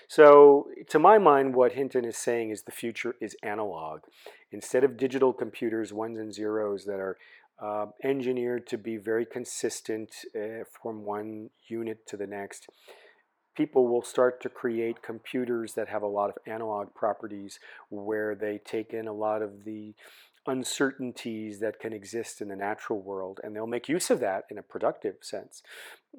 So, 0.08 0.68
to 0.88 0.98
my 0.98 1.18
mind, 1.18 1.54
what 1.54 1.72
Hinton 1.72 2.04
is 2.04 2.16
saying 2.16 2.50
is 2.50 2.62
the 2.62 2.72
future 2.72 3.14
is 3.20 3.36
analog. 3.42 4.00
Instead 4.52 4.84
of 4.84 4.96
digital 4.96 5.32
computers, 5.32 5.92
ones 5.92 6.18
and 6.18 6.32
zeros 6.32 6.84
that 6.84 7.00
are 7.00 7.16
uh, 7.62 7.86
engineered 8.02 8.66
to 8.66 8.78
be 8.78 8.96
very 8.96 9.26
consistent 9.26 10.10
uh, 10.34 10.64
from 10.82 11.04
one 11.04 11.50
unit 11.68 12.06
to 12.06 12.16
the 12.16 12.26
next, 12.26 12.68
people 13.60 13.86
will 13.88 14.00
start 14.00 14.40
to 14.40 14.48
create 14.48 15.02
computers 15.02 15.74
that 15.74 15.86
have 15.86 16.00
a 16.00 16.06
lot 16.06 16.30
of 16.30 16.36
analog 16.46 16.94
properties 16.94 17.60
where 17.90 18.34
they 18.34 18.58
take 18.64 18.94
in 18.94 19.06
a 19.06 19.12
lot 19.12 19.42
of 19.42 19.64
the 19.66 19.92
uncertainties 20.46 21.60
that 21.60 21.78
can 21.78 21.92
exist 21.92 22.40
in 22.40 22.48
the 22.48 22.56
natural 22.56 23.02
world, 23.02 23.38
and 23.44 23.54
they'll 23.54 23.66
make 23.66 23.86
use 23.86 24.08
of 24.08 24.18
that 24.18 24.44
in 24.50 24.56
a 24.56 24.62
productive 24.62 25.16
sense. 25.20 25.62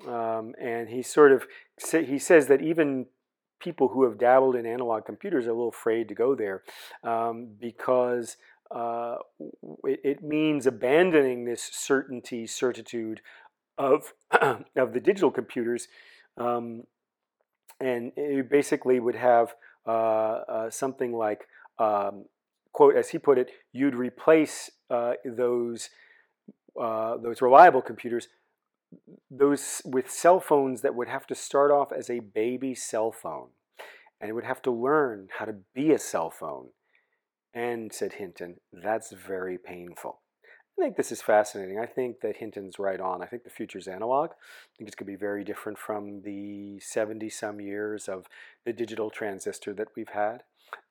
Um, 0.07 0.53
and 0.61 0.89
he 0.89 1.01
sort 1.01 1.31
of 1.31 1.47
he 2.07 2.19
says 2.19 2.45
that 2.45 2.61
even 2.61 3.07
people 3.59 3.87
who 3.87 4.03
have 4.03 4.19
dabbled 4.19 4.55
in 4.55 4.67
analog 4.67 5.05
computers 5.05 5.47
are 5.47 5.49
a 5.49 5.53
little 5.53 5.69
afraid 5.69 6.09
to 6.09 6.13
go 6.13 6.35
there 6.35 6.61
um, 7.03 7.47
because 7.59 8.37
uh, 8.69 9.15
it, 9.83 9.99
it, 10.03 10.23
means 10.23 10.67
abandoning 10.67 11.45
this 11.45 11.63
certainty, 11.73 12.45
certitude 12.45 13.19
of 13.79 14.13
of 14.75 14.93
the 14.93 14.99
digital 14.99 15.31
computers, 15.31 15.87
um, 16.37 16.83
and 17.81 18.11
you 18.15 18.43
basically 18.49 18.99
would 18.99 19.15
have 19.15 19.55
uh, 19.87 19.91
uh, 19.91 20.69
something 20.69 21.13
like 21.13 21.47
um, 21.79 22.25
quote, 22.71 22.95
as 22.95 23.09
he 23.09 23.17
put 23.17 23.37
it, 23.37 23.51
you'd 23.73 23.95
replace 23.95 24.69
uh, 24.89 25.13
those 25.25 25.89
uh, 26.79 27.17
those 27.17 27.41
reliable 27.41 27.81
computers 27.81 28.27
those 29.29 29.81
with 29.85 30.11
cell 30.11 30.39
phones 30.39 30.81
that 30.81 30.95
would 30.95 31.07
have 31.07 31.25
to 31.27 31.35
start 31.35 31.71
off 31.71 31.91
as 31.91 32.09
a 32.09 32.19
baby 32.19 32.75
cell 32.75 33.11
phone, 33.11 33.47
and 34.19 34.29
it 34.29 34.33
would 34.33 34.43
have 34.43 34.61
to 34.61 34.71
learn 34.71 35.29
how 35.39 35.45
to 35.45 35.55
be 35.73 35.91
a 35.91 35.99
cell 35.99 36.29
phone. 36.29 36.69
And 37.53 37.93
said 37.93 38.13
Hinton, 38.13 38.57
that's 38.71 39.11
very 39.11 39.57
painful. 39.57 40.21
I 40.77 40.83
think 40.83 40.97
this 40.97 41.11
is 41.11 41.21
fascinating. 41.21 41.79
I 41.79 41.85
think 41.85 42.21
that 42.21 42.37
Hinton's 42.37 42.79
right 42.79 42.99
on. 42.99 43.21
I 43.21 43.27
think 43.27 43.43
the 43.43 43.49
future's 43.49 43.87
analog. 43.87 44.31
I 44.31 44.77
think 44.77 44.87
it's 44.87 44.95
going 44.95 45.05
to 45.05 45.11
be 45.11 45.15
very 45.15 45.43
different 45.43 45.77
from 45.77 46.21
the 46.23 46.79
70 46.79 47.29
some 47.29 47.61
years 47.61 48.07
of 48.07 48.25
the 48.65 48.73
digital 48.73 49.09
transistor 49.09 49.73
that 49.73 49.89
we've 49.95 50.09
had 50.09 50.43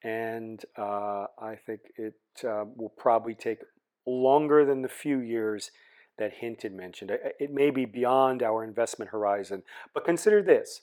and 0.03 0.65
uh, 0.79 1.27
I 1.39 1.57
think 1.67 1.81
it 1.97 2.15
uh, 2.45 2.65
will 2.77 2.93
probably 2.97 3.35
take 3.35 3.59
longer 4.07 4.65
than 4.65 4.83
the 4.83 4.89
few 4.89 5.19
years 5.19 5.71
that 6.19 6.35
Hinton 6.35 6.77
mentioned. 6.77 7.13
It 7.39 7.53
may 7.53 7.71
be 7.71 7.85
beyond 7.85 8.43
our 8.43 8.63
investment 8.65 9.11
horizon, 9.11 9.63
but 9.95 10.05
consider 10.05 10.43
this. 10.43 10.83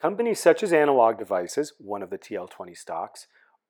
Companies 0.00 0.40
such 0.40 0.62
as 0.62 0.72
Analog 0.72 1.18
Devices, 1.18 1.72
one 1.78 2.02
of 2.02 2.10
the 2.10 2.18
TL20 2.18 2.76
stocks, 2.76 3.26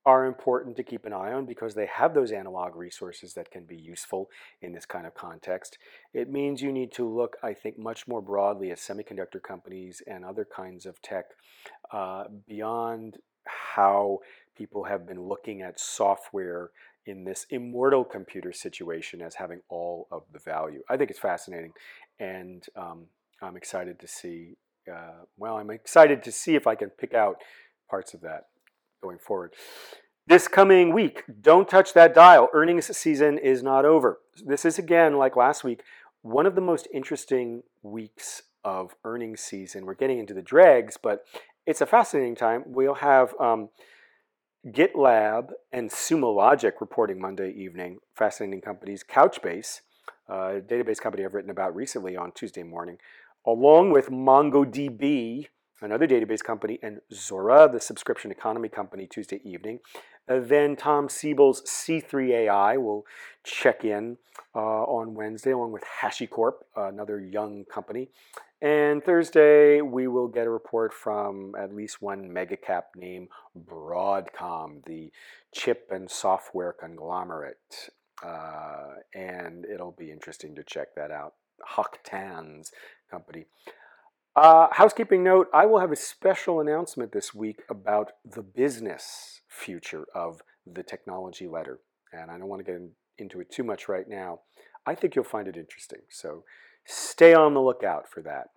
are 0.07 0.25
important 0.25 0.77
to 0.77 0.85
keep 0.85 1.05
an 1.05 1.13
eye 1.13 1.33
on 1.33 1.45
because 1.45 1.75
they 1.75 1.87
have 1.87 2.15
those 2.15 2.31
analog 2.31 2.77
resources 2.77 3.35
that 3.35 3.51
can 3.51 3.65
be 3.65 3.77
useful 3.77 4.31
in 4.63 4.73
this 4.73 4.87
kind 4.87 5.05
of 5.05 5.15
context. 5.15 5.79
It 6.15 6.31
means 6.31 6.63
you 6.63 6.73
need 6.73 6.93
to 6.93 7.05
look, 7.05 7.37
I 7.43 7.53
think, 7.53 7.77
much 7.77 8.07
more 8.07 8.23
broadly 8.23 8.71
at 8.71 8.79
semiconductor 8.79 9.43
companies 9.43 10.01
and 10.07 10.25
other 10.25 10.47
kinds 10.47 10.87
of 10.87 11.03
tech 11.03 11.27
uh, 11.91 12.25
beyond 12.49 13.19
how 13.47 14.21
people 14.57 14.85
have 14.85 15.09
been 15.09 15.21
looking 15.21 15.61
at 15.61 15.81
software 15.81 16.71
in 17.05 17.25
this 17.25 17.45
immortal 17.51 18.05
computer 18.05 18.53
situation 18.53 19.21
as 19.21 19.35
having 19.35 19.61
all 19.69 20.07
of 20.13 20.23
the 20.33 20.39
value. 20.39 20.83
I 20.89 20.97
think 20.97 21.11
it's 21.11 21.19
fascinating, 21.19 21.73
and 22.21 22.65
um, 22.77 23.07
I'm 23.43 23.57
excited 23.57 23.99
to 24.01 24.09
see. 24.09 24.57
Uh, 24.91 25.25
well, 25.37 25.57
I'm 25.57 25.71
excited 25.71 26.23
to 26.23 26.31
see 26.31 26.55
if 26.55 26.69
I 26.69 26.77
can 26.77 26.91
pick 26.91 27.13
out 27.13 27.39
parts 27.91 28.15
of 28.15 28.21
that 28.21 28.47
going 29.03 29.19
forward. 29.19 29.55
This 30.27 30.49
coming 30.49 30.93
week, 30.93 31.23
don't 31.41 31.69
touch 31.69 31.93
that 31.95 32.15
dial. 32.15 32.49
Earnings 32.53 32.97
season 32.97 33.39
is 33.39 33.63
not 33.63 33.85
over. 33.85 34.19
This 34.45 34.65
is 34.65 34.79
again, 34.79 35.19
like 35.19 35.37
last 35.37 35.63
week, 35.63 35.83
one 36.23 36.47
of 36.47 36.57
the 36.57 36.61
most 36.61 36.89
interesting 36.93 37.63
weeks 37.83 38.43
of 38.65 38.97
earnings 39.05 39.41
season. 39.41 39.87
We're 39.87 39.95
getting 39.95 40.19
into 40.19 40.35
the 40.35 40.43
dregs, 40.43 40.99
but 41.01 41.25
it's 41.65 41.81
a 41.81 41.87
fascinating 41.87 42.35
time. 42.35 42.65
We'll 42.67 42.95
have 42.95 43.33
um, 43.39 43.69
GitLab 44.67 45.51
and 45.73 45.91
Sumo 45.91 46.35
Logic 46.35 46.75
reporting 46.81 47.21
Monday 47.21 47.53
evening. 47.53 47.99
Fascinating 48.17 48.61
companies. 48.61 49.05
Couchbase, 49.09 49.83
a 50.29 50.61
database 50.61 50.99
company 50.99 51.25
I've 51.25 51.35
written 51.35 51.51
about 51.51 51.77
recently 51.77 52.17
on 52.17 52.33
Tuesday 52.33 52.65
morning, 52.65 52.99
along 53.47 53.93
with 53.93 54.11
MongoDB, 54.11 55.47
another 55.81 56.07
database 56.07 56.43
company, 56.43 56.79
and 56.83 57.01
Zuora, 57.13 57.71
the 57.71 57.81
subscription 57.81 58.31
economy 58.31 58.69
company, 58.69 59.07
Tuesday 59.07 59.41
evening. 59.45 59.81
Uh, 60.29 60.41
then 60.41 60.77
Tom 60.77 61.09
Siebel's 61.09 61.63
C3AI 61.63 62.83
will 62.83 63.07
check 63.45 63.85
in 63.85 64.19
uh, 64.55 64.59
on 64.59 65.15
Wednesday, 65.15 65.53
along 65.53 65.73
with 65.73 65.85
HashiCorp, 66.03 66.55
another 66.77 67.21
young 67.21 67.65
company. 67.65 68.09
And 68.61 69.05
Thursday, 69.05 69.83
we 69.83 70.09
will 70.09 70.29
get 70.29 70.47
a 70.47 70.51
report 70.51 70.95
from 70.95 71.55
at 71.57 71.75
least 71.75 72.01
one 72.01 72.31
megacap 72.31 72.85
name, 72.97 73.29
Broadcom, 73.69 74.85
the 74.87 75.13
chip 75.55 75.89
and 75.91 76.11
software 76.11 76.73
conglomerate. 76.73 77.91
Uh, 78.25 78.95
and 79.15 79.67
it'll 79.67 79.93
be 79.93 80.11
interesting 80.11 80.55
to 80.55 80.65
check 80.65 80.95
that 80.95 81.11
out. 81.11 81.35
Hock 81.63 81.99
Tan's 82.03 82.73
company. 83.11 83.45
Uh, 84.37 84.69
housekeeping 84.73 85.25
note 85.25 85.49
I 85.55 85.65
will 85.65 85.81
have 85.81 85.93
a 85.93 85.97
special 85.97 86.61
announcement 86.61 87.13
this 87.13 87.35
week 87.35 87.63
about 87.71 88.13
the 88.23 88.43
business 88.43 89.41
future 89.49 90.05
of 90.15 90.43
the 90.67 90.83
technology 90.83 91.47
letter. 91.49 91.81
And 92.13 92.31
I 92.31 92.37
don't 92.37 92.49
want 92.49 92.65
to 92.65 92.71
get 92.71 92.81
into 93.17 93.41
it 93.41 93.51
too 93.51 93.65
much 93.65 93.89
right 93.89 94.07
now. 94.07 94.41
I 94.87 94.95
think 94.95 95.17
you'll 95.17 95.25
find 95.25 95.49
it 95.49 95.57
interesting. 95.57 96.01
So 96.11 96.45
stay 96.85 97.33
on 97.33 97.55
the 97.55 97.63
lookout 97.63 98.09
for 98.09 98.21
that. 98.23 98.49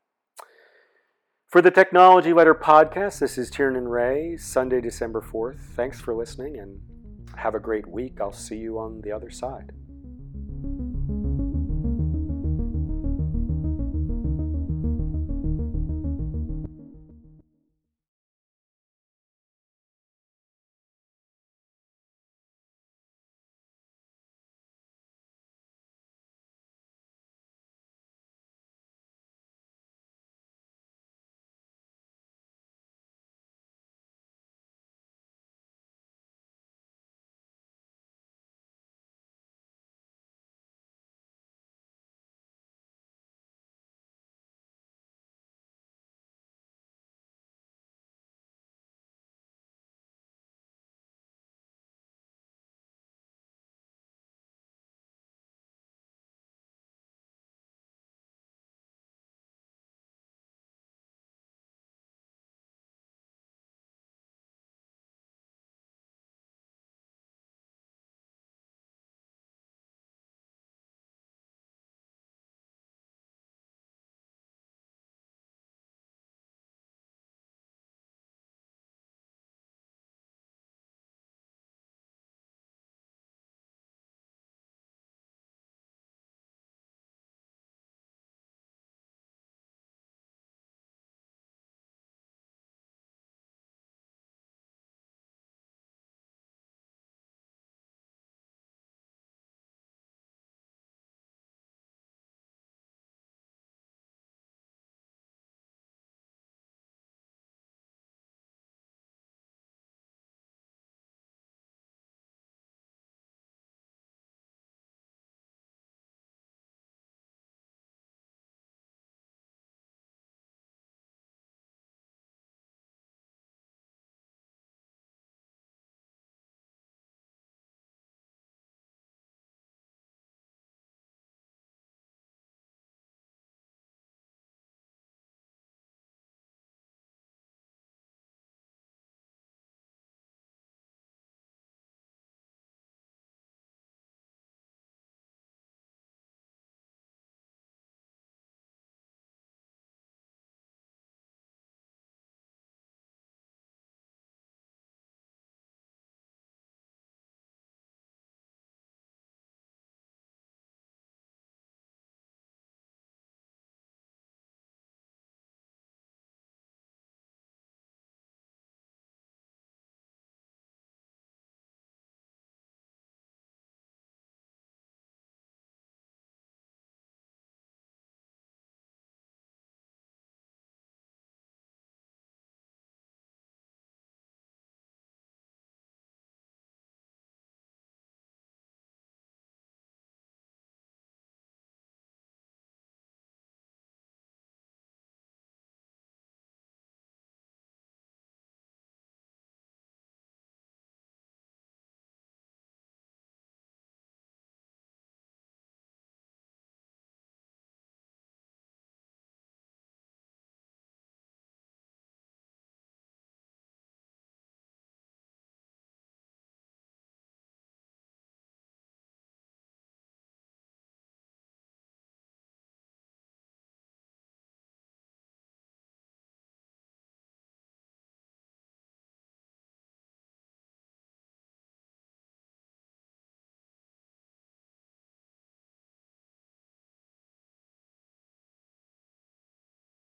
For 1.47 1.61
the 1.61 1.71
Technology 1.71 2.33
Letter 2.33 2.53
podcast, 2.53 3.19
this 3.19 3.37
is 3.37 3.49
Tiernan 3.49 3.87
Ray, 3.87 4.37
Sunday, 4.37 4.81
December 4.81 5.21
4th. 5.21 5.59
Thanks 5.75 5.99
for 5.99 6.13
listening 6.13 6.59
and 6.59 6.79
have 7.37 7.55
a 7.55 7.59
great 7.59 7.87
week. 7.87 8.19
I'll 8.21 8.33
see 8.33 8.57
you 8.57 8.77
on 8.77 9.01
the 9.01 9.11
other 9.11 9.31
side. 9.31 9.71